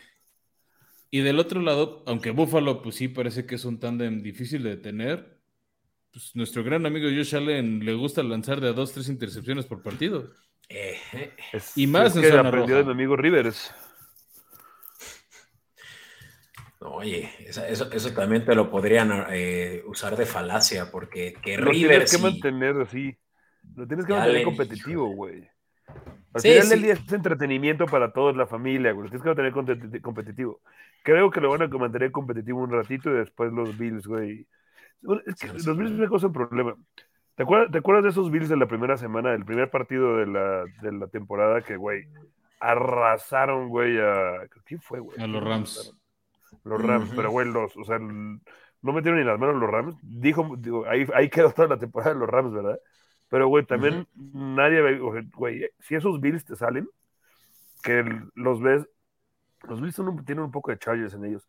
[1.12, 4.78] Y del otro lado, aunque Buffalo, pues sí parece que es un tándem difícil de
[4.78, 5.40] tener,
[6.14, 9.82] pues nuestro gran amigo Josh Allen le gusta lanzar de a dos, tres intercepciones por
[9.82, 10.32] partido.
[11.76, 13.74] y más en que aprendió de mi amigo Rivers.
[16.82, 22.10] Oye, eso, eso, también te lo podrían eh, usar de falacia, porque que Rivers.
[22.10, 23.18] Tienes que mantener así.
[23.80, 25.50] Lo tienes que mantener competitivo, güey.
[26.34, 29.06] Al final del día es entretenimiento para toda la familia, güey.
[29.06, 30.62] Lo tienes que mantener competitivo.
[31.02, 34.46] Creo que lo van a mantener competitivo un ratito y después los Bills, güey.
[35.26, 36.76] Es que los Bills me un problema.
[37.36, 40.28] ¿Te acuerdas, ¿Te acuerdas, de esos Bills de la primera semana, del primer partido de
[40.28, 42.06] la, de la temporada que, güey,
[42.60, 44.46] arrasaron, güey, a.
[44.66, 45.18] ¿Quién fue, güey?
[45.22, 45.96] A los Rams
[46.64, 49.96] los Rams, pero güey, los, o sea, no metieron ni las manos los Rams.
[50.02, 52.80] Dijo, digo, ahí, ahí quedó toda la temporada de los Rams, ¿verdad?
[53.30, 56.90] Pero, güey, también nadie ve, güey, si esos Bills te salen,
[57.84, 58.04] que
[58.36, 58.88] los ves,
[59.68, 61.48] los Bills tienen un poco de Chargers en ellos.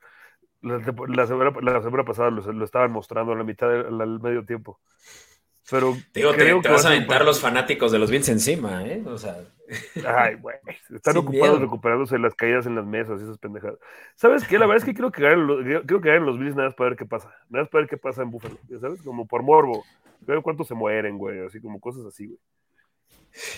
[0.60, 4.78] La, semana, pasada lo, estaban mostrando a la mitad del medio tiempo.
[5.70, 9.02] Pero Digo, te, vas a aventar los fanáticos de los Bills encima, ¿eh?
[9.06, 9.38] O sea.
[10.06, 10.56] Ay, güey.
[10.94, 13.78] Están ocupados recuperándose las caídas en las mesas y esas pendejadas.
[14.16, 14.58] ¿Sabes qué?
[14.58, 16.98] La verdad es que quiero que ganen los, que los Bills nada más para ver
[16.98, 17.28] qué pasa.
[17.48, 18.58] Nada más para ver qué pasa en Buffalo.
[18.80, 19.02] ¿Sabes?
[19.02, 19.84] Como por morbo.
[20.20, 21.44] Ver cuántos se mueren, güey.
[21.44, 22.38] Así como cosas así, güey.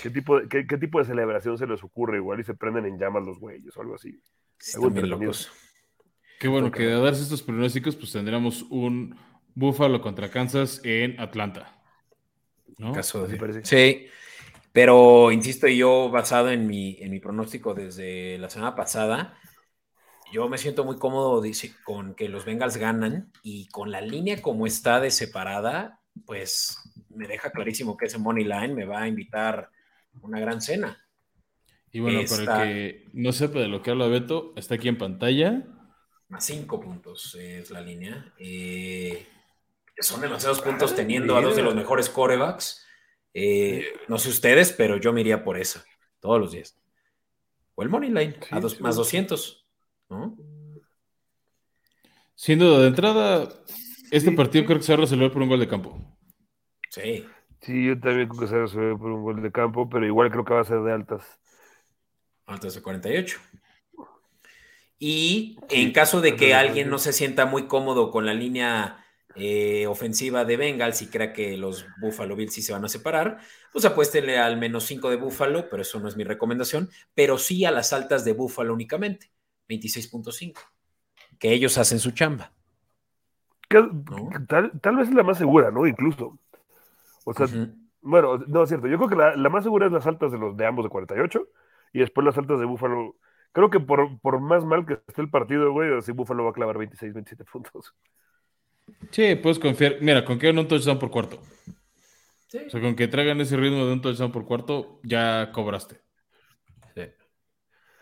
[0.03, 2.19] ¿Qué tipo, de, qué, tipo de celebración se les ocurre?
[2.19, 4.21] Igual y se prenden en llamas los güeyes o algo así.
[4.75, 5.51] algo locos.
[6.39, 9.17] Qué bueno que de darse estos pronósticos, pues tendríamos un
[9.55, 11.83] Buffalo contra Kansas en Atlanta.
[12.79, 12.93] ¿no?
[12.93, 13.65] Caso de...
[13.65, 14.09] Sí,
[14.73, 19.39] pero insisto, yo basado en mi, en mi pronóstico desde la semana pasada,
[20.33, 21.43] yo me siento muy cómodo
[21.85, 26.79] con que los Bengals ganan y con la línea como está de separada, pues
[27.11, 29.71] me deja clarísimo que ese Money Line me va a invitar
[30.23, 30.99] una gran cena.
[31.91, 34.97] Y bueno, para el que no sepa de lo que habla Beto, está aquí en
[34.97, 35.65] pantalla.
[36.29, 38.33] Más cinco puntos es la línea.
[38.39, 39.27] Eh,
[39.99, 42.87] son demasiados puntos teniendo a dos de los mejores corebacks.
[43.35, 45.85] Eh, no sé ustedes, pero yo me iría por esa
[46.21, 46.79] todos los días.
[47.75, 49.67] O el Money Line, a dos, más 200.
[50.11, 50.37] ¿no?
[52.35, 53.49] Sin duda, de entrada,
[54.11, 56.19] este partido creo que se va a resolver por un gol de campo.
[56.91, 57.27] Sí.
[57.61, 60.05] Sí, yo también creo que se va a resolver por un gol de campo, pero
[60.05, 61.23] igual creo que va a ser de altas.
[62.47, 63.39] Altas de 48.
[64.99, 69.02] Y en caso de que alguien no se sienta muy cómodo con la línea
[69.35, 73.39] eh, ofensiva de Bengals y crea que los Buffalo Bills sí se van a separar,
[73.73, 77.65] pues apuéstenle al menos 5 de Buffalo, pero eso no es mi recomendación, pero sí
[77.65, 79.31] a las altas de Buffalo únicamente,
[79.69, 80.59] 26.5,
[81.39, 82.53] que ellos hacen su chamba.
[84.49, 85.87] Tal, vez es la más segura, ¿no?
[85.87, 86.39] Incluso.
[87.25, 87.47] O sea,
[88.03, 88.87] bueno, no es cierto.
[88.89, 91.49] Yo creo que la, más segura es las altas de los de ambos de 48
[91.93, 93.17] y después las altas de Buffalo.
[93.53, 96.55] Creo que por, por más mal que esté el partido, güey, así Buffalo va a
[96.55, 97.95] clavar 26, 27 puntos.
[99.11, 99.97] Sí, puedes confiar.
[100.01, 101.41] Mira, con que un touchdown por cuarto.
[102.67, 106.01] O sea, con que traigan ese ritmo de un touchdown por cuarto, ya cobraste.
[106.95, 107.03] Sí.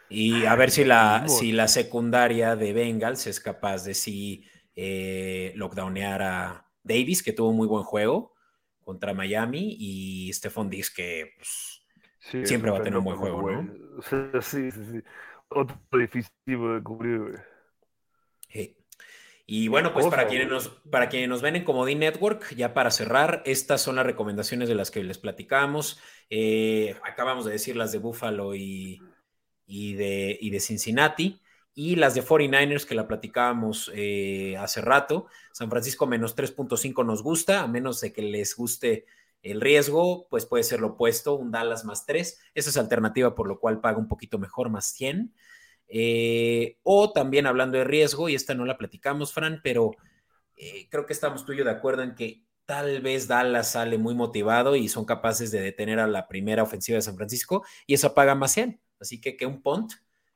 [0.08, 5.52] Y a ver si la, si la secundaria de Bengals es capaz de sí eh,
[5.54, 8.34] lockdownear a Davis, que tuvo un muy buen juego
[8.80, 11.84] contra Miami, y Stephon Diggs, que pues,
[12.44, 13.72] siempre va a tener un buen juego, ¿no?
[14.02, 15.00] Sí, sí, sí.
[15.48, 17.49] Otro difícil de cubrir, güey.
[19.52, 22.92] Y bueno, pues para quienes, nos, para quienes nos ven en Comodín Network, ya para
[22.92, 25.98] cerrar, estas son las recomendaciones de las que les platicamos.
[26.30, 29.00] Eh, acabamos de decir las de Buffalo y,
[29.66, 31.40] de, de, Cincinnati.
[31.74, 35.26] Y las de 49ers que la platicábamos eh, hace rato.
[35.50, 39.06] San Francisco menos 3.5 nos gusta, a menos de que les guste
[39.42, 42.40] el riesgo, pues puede ser lo opuesto, un Dallas más 3.
[42.54, 45.34] Esa es alternativa, por lo cual paga un poquito mejor, más 100.
[45.92, 49.90] Eh, o también hablando de riesgo, y esta no la platicamos, Fran, pero
[50.56, 53.98] eh, creo que estamos tú y yo de acuerdo en que tal vez Dallas sale
[53.98, 57.94] muy motivado y son capaces de detener a la primera ofensiva de San Francisco y
[57.94, 58.80] eso paga más 100.
[59.00, 59.94] Así que que un punt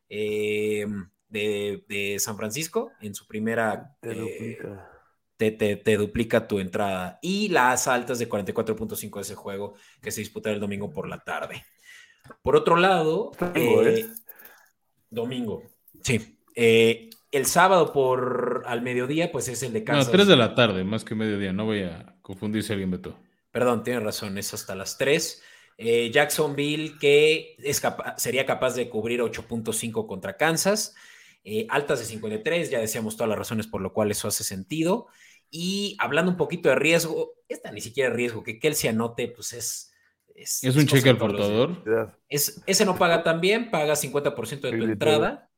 [0.09, 0.87] eh,
[1.29, 3.97] de, San Francisco en su primera...
[5.37, 7.19] Te, te, duplica tu entrada.
[7.21, 11.23] Y las altas de 44.5 de ese juego que se disputará el domingo por la
[11.23, 11.65] tarde.
[12.41, 13.33] Por otro lado,
[15.15, 15.63] Domingo.
[16.03, 16.39] Sí.
[16.55, 20.07] Eh, el sábado por al mediodía, pues es el de Kansas.
[20.07, 21.53] No, 3 de la tarde, más que mediodía.
[21.53, 23.17] No voy a confundir si alguien vetó.
[23.51, 25.43] Perdón, tiene razón, es hasta las 3.
[25.77, 27.83] Eh, Jacksonville, que es
[28.17, 30.95] sería capaz de cubrir 8.5 contra Kansas.
[31.45, 35.09] Eh, altas de 53, ya decíamos todas las razones por lo cual eso hace sentido.
[35.51, 39.94] Y hablando un poquito de riesgo, esta ni siquiera riesgo, que Kelsey anote, pues es,
[40.35, 41.83] es, un cheque al portador.
[42.29, 45.51] Es, ese no paga tan bien, paga 50% de tu entrada.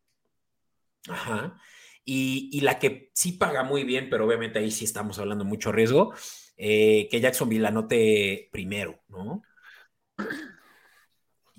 [1.08, 1.58] Ajá.
[2.04, 6.14] Y, la que sí paga muy bien, pero obviamente ahí sí estamos hablando mucho riesgo,
[6.56, 9.42] eh, que Jacksonville anote primero, ¿no?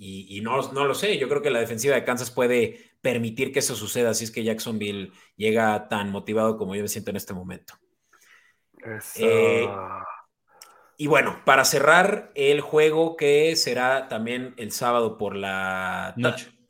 [0.00, 3.58] Y, no, no, lo sé, yo creo que la defensiva de Kansas puede permitir que
[3.58, 7.34] eso suceda si es que Jacksonville llega tan motivado como yo me siento en este
[7.34, 7.74] momento.
[9.16, 9.66] Eh,
[11.00, 16.12] y bueno, para cerrar el juego que será también el sábado por la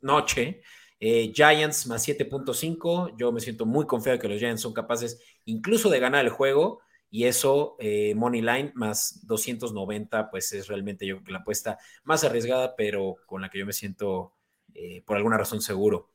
[0.02, 0.60] noche,
[1.00, 3.16] eh, Giants más 7.5.
[3.16, 6.30] Yo me siento muy confiado de que los Giants son capaces incluso de ganar el
[6.30, 6.80] juego.
[7.10, 11.78] Y eso, eh, Money Line más 290, pues es realmente yo creo que la apuesta
[12.04, 14.34] más arriesgada, pero con la que yo me siento
[14.74, 16.10] eh, por alguna razón seguro.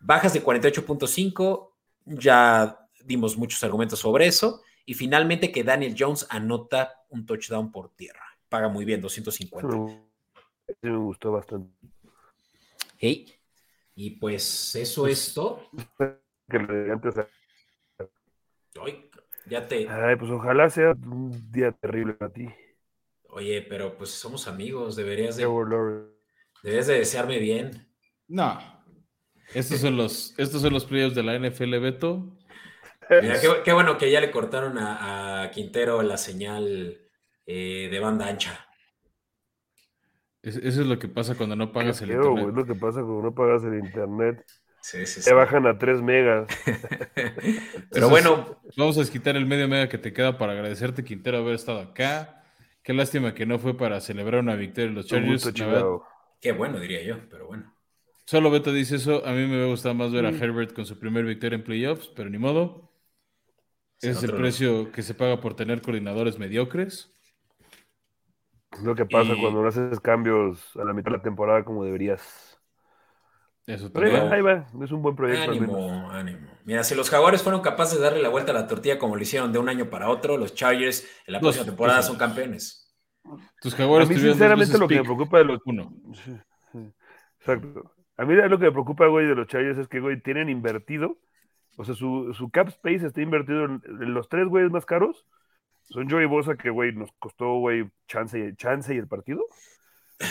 [0.00, 1.74] Bajas de 48.5,
[2.06, 4.62] ya dimos muchos argumentos sobre eso.
[4.84, 8.24] Y finalmente que Daniel Jones anota un touchdown por tierra.
[8.48, 9.68] paga muy bien, 250.
[10.66, 11.70] Sí, me gustó bastante.
[12.98, 13.32] Hey.
[13.94, 15.68] Y pues eso es todo.
[18.80, 19.10] Ay,
[19.46, 19.88] ya te.
[19.88, 22.48] Ay, pues ojalá sea un día terrible para ti.
[23.28, 25.46] Oye, pero pues somos amigos, deberías de,
[26.62, 27.88] deberías de desearme bien.
[28.28, 28.58] No.
[29.54, 32.38] Estos son los, estos son los playoffs de la NFL, Beto.
[33.20, 36.98] Mira, qué, qué bueno que ya le cortaron a, a Quintero la señal
[37.46, 38.66] eh, de banda ancha.
[40.42, 42.54] Es- eso es lo que pasa cuando no pagas el internet.
[42.54, 44.44] lo que pasa cuando no pagas el internet.
[44.80, 45.30] Sí, sí, sí.
[45.30, 46.48] Te bajan a 3 megas.
[47.92, 51.54] Pero bueno, Vamos a desquitar el medio mega que te queda para agradecerte, Quintero, haber
[51.54, 52.42] estado acá.
[52.82, 55.52] Qué lástima que no fue para celebrar una victoria de los Chargers.
[56.40, 57.72] qué bueno, diría yo, pero bueno.
[58.26, 59.24] Solo Beto dice eso.
[59.24, 60.42] A mí me hubiera gustado más ver a Mm.
[60.42, 62.91] Herbert con su primer victoria en playoffs, pero ni modo.
[64.02, 67.12] Es el precio que se paga por tener coordinadores mediocres.
[68.72, 71.64] Es lo que pasa Y- cuando no haces cambios a la mitad de la temporada
[71.64, 72.58] como deberías.
[73.66, 74.66] Eso Pero ahí va, ahí va.
[74.82, 75.52] Es un buen proyecto.
[75.52, 76.48] Ánimo, ánimo.
[76.64, 79.22] Mira, si los Jaguares fueron capaces de darle la vuelta a la tortilla como lo
[79.22, 82.92] hicieron de un año para otro, los Chargers en la próxima temporada son campeones.
[83.60, 85.60] Tus A jaguares mí, tuvieron dos sinceramente, lo que me preocupa de los.
[85.64, 85.94] Uno.
[86.24, 86.32] Sí,
[86.72, 86.92] sí,
[87.38, 87.92] Exacto.
[88.16, 91.18] A mí lo que me preocupa, güey, de los Chargers es que, güey, tienen invertido.
[91.76, 95.26] O sea, su, su cap space está invertido en, en los tres güeyes más caros.
[95.82, 99.44] Son Joey Bosa, que, güey, nos costó, güey, chance, y- chance y el partido.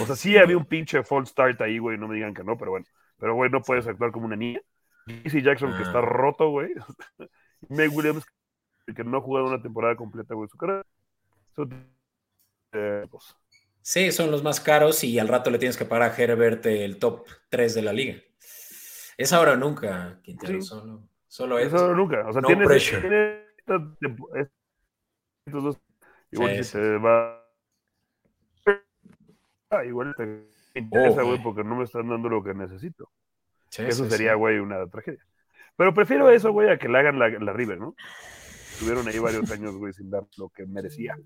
[0.01, 2.57] O sea, sí había un pinche false start ahí, güey, no me digan que no,
[2.57, 2.85] pero bueno.
[3.17, 4.61] Pero, güey, no puedes actuar como una niña.
[5.25, 5.87] Easy Jackson, que Ah.
[5.87, 6.69] está roto, güey.
[7.69, 8.23] Meg Williams,
[8.95, 10.85] que no ha jugado una temporada completa, güey, su carrera.
[11.51, 11.67] Eso,
[12.73, 13.35] eh, pues,
[13.83, 16.99] Sí, son los más caros y al rato le tienes que pagar a Herbert el
[16.99, 18.15] top 3 de la liga.
[19.17, 20.61] Es ahora o nunca, Quintero.
[20.61, 20.67] Sí.
[20.67, 21.01] Solo,
[21.31, 21.67] solo es.
[21.67, 22.27] Eso nunca.
[22.27, 22.69] O sea, no tienes,
[25.45, 25.77] estos dos.
[26.31, 27.41] Igual Sí, te va.
[29.69, 30.45] Ah, igual te
[30.79, 31.43] interesa, Oh, güey, güey.
[31.43, 33.09] porque no me están dando lo que necesito.
[33.69, 35.25] Sí, Eso sería, güey, una tragedia.
[35.77, 37.95] Pero prefiero eso, güey, a que le hagan la, la River, ¿no?
[38.79, 41.17] Tuvieron ahí varios años, güey, sin dar lo que merecía.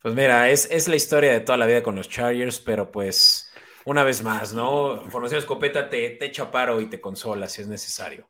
[0.00, 3.52] Pues mira, es, es la historia de toda la vida con los Chargers, pero pues
[3.84, 5.02] una vez más, ¿no?
[5.10, 8.28] Formación Escopeta te, te echa paro y te consola si es necesario.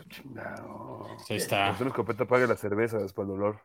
[0.00, 1.06] Eso chingado.
[1.28, 1.76] Ahí está.
[1.78, 3.60] Una escopeta pague las cervezas para el dolor.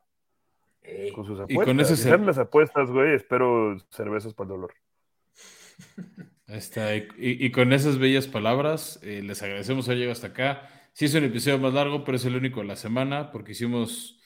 [0.81, 1.65] Ey, Con sus Y apuestas.
[1.65, 4.73] con si cer- salen las apuestas, güey, espero cervezas para el dolor.
[6.47, 6.95] Ahí está.
[6.95, 10.69] Y, y- y con esas bellas palabras, eh, les agradecemos haber llegado hasta acá.
[10.93, 14.19] Sí es un episodio más largo, pero es el único de la semana porque hicimos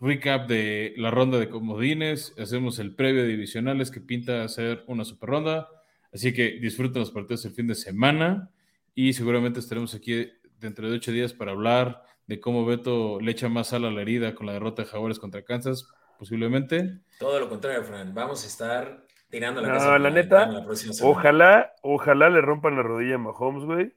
[0.00, 5.04] recap de la ronda de comodines, hacemos el previo de divisionales que pinta ser una
[5.04, 5.68] super ronda.
[6.12, 8.50] Así que disfruten los partidos el fin de semana
[8.94, 10.26] y seguramente estaremos aquí
[10.60, 14.02] dentro de ocho días para hablar de cómo Beto le echa más sal a la
[14.02, 15.88] herida con la derrota de Jaguares contra Kansas,
[16.18, 17.00] posiblemente.
[17.18, 18.14] todo lo contrario, Fran.
[18.14, 21.16] Vamos a estar tirando la No, casa la neta, la próxima semana.
[21.18, 23.92] Ojalá, ojalá le rompan la rodilla a Mahomes, güey,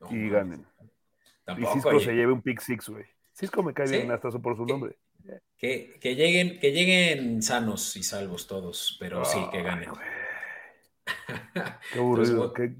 [0.00, 0.66] No, y ganen.
[1.58, 2.00] Y Cisco oye.
[2.04, 3.04] se lleve un pick six, güey.
[3.32, 3.96] Cisco me cae ¿Sí?
[3.96, 4.96] bien hasta eso por su nombre.
[5.56, 9.88] Que, que lleguen, que lleguen sanos y salvos todos, pero sí, que ganen.
[11.92, 12.46] Qué aburrido.
[12.46, 12.76] Entonces,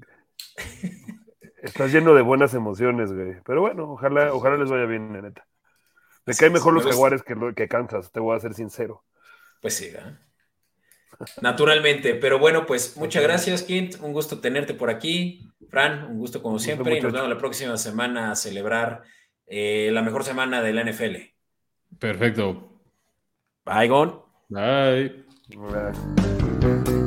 [0.55, 1.13] qué-
[1.63, 3.37] Estás lleno de buenas emociones, güey.
[3.45, 5.47] Pero bueno, ojalá, ojalá les vaya bien, la neta.
[6.25, 9.05] Me Así caen mejor Me los jaguares que, que Kansas, te voy a ser sincero.
[9.61, 10.19] Pues sí, ¿verdad?
[11.41, 13.95] Naturalmente, pero bueno, pues muchas gracias, Kint.
[14.01, 15.49] Un gusto tenerte por aquí.
[15.69, 16.97] Fran, un gusto como gusto, siempre.
[16.97, 19.03] Y nos vemos la próxima semana a celebrar
[19.47, 21.15] eh, la mejor semana de la NFL.
[21.97, 22.81] Perfecto.
[23.63, 24.21] Bye, Gon.
[24.49, 25.23] Bye.
[25.55, 27.02] Bye.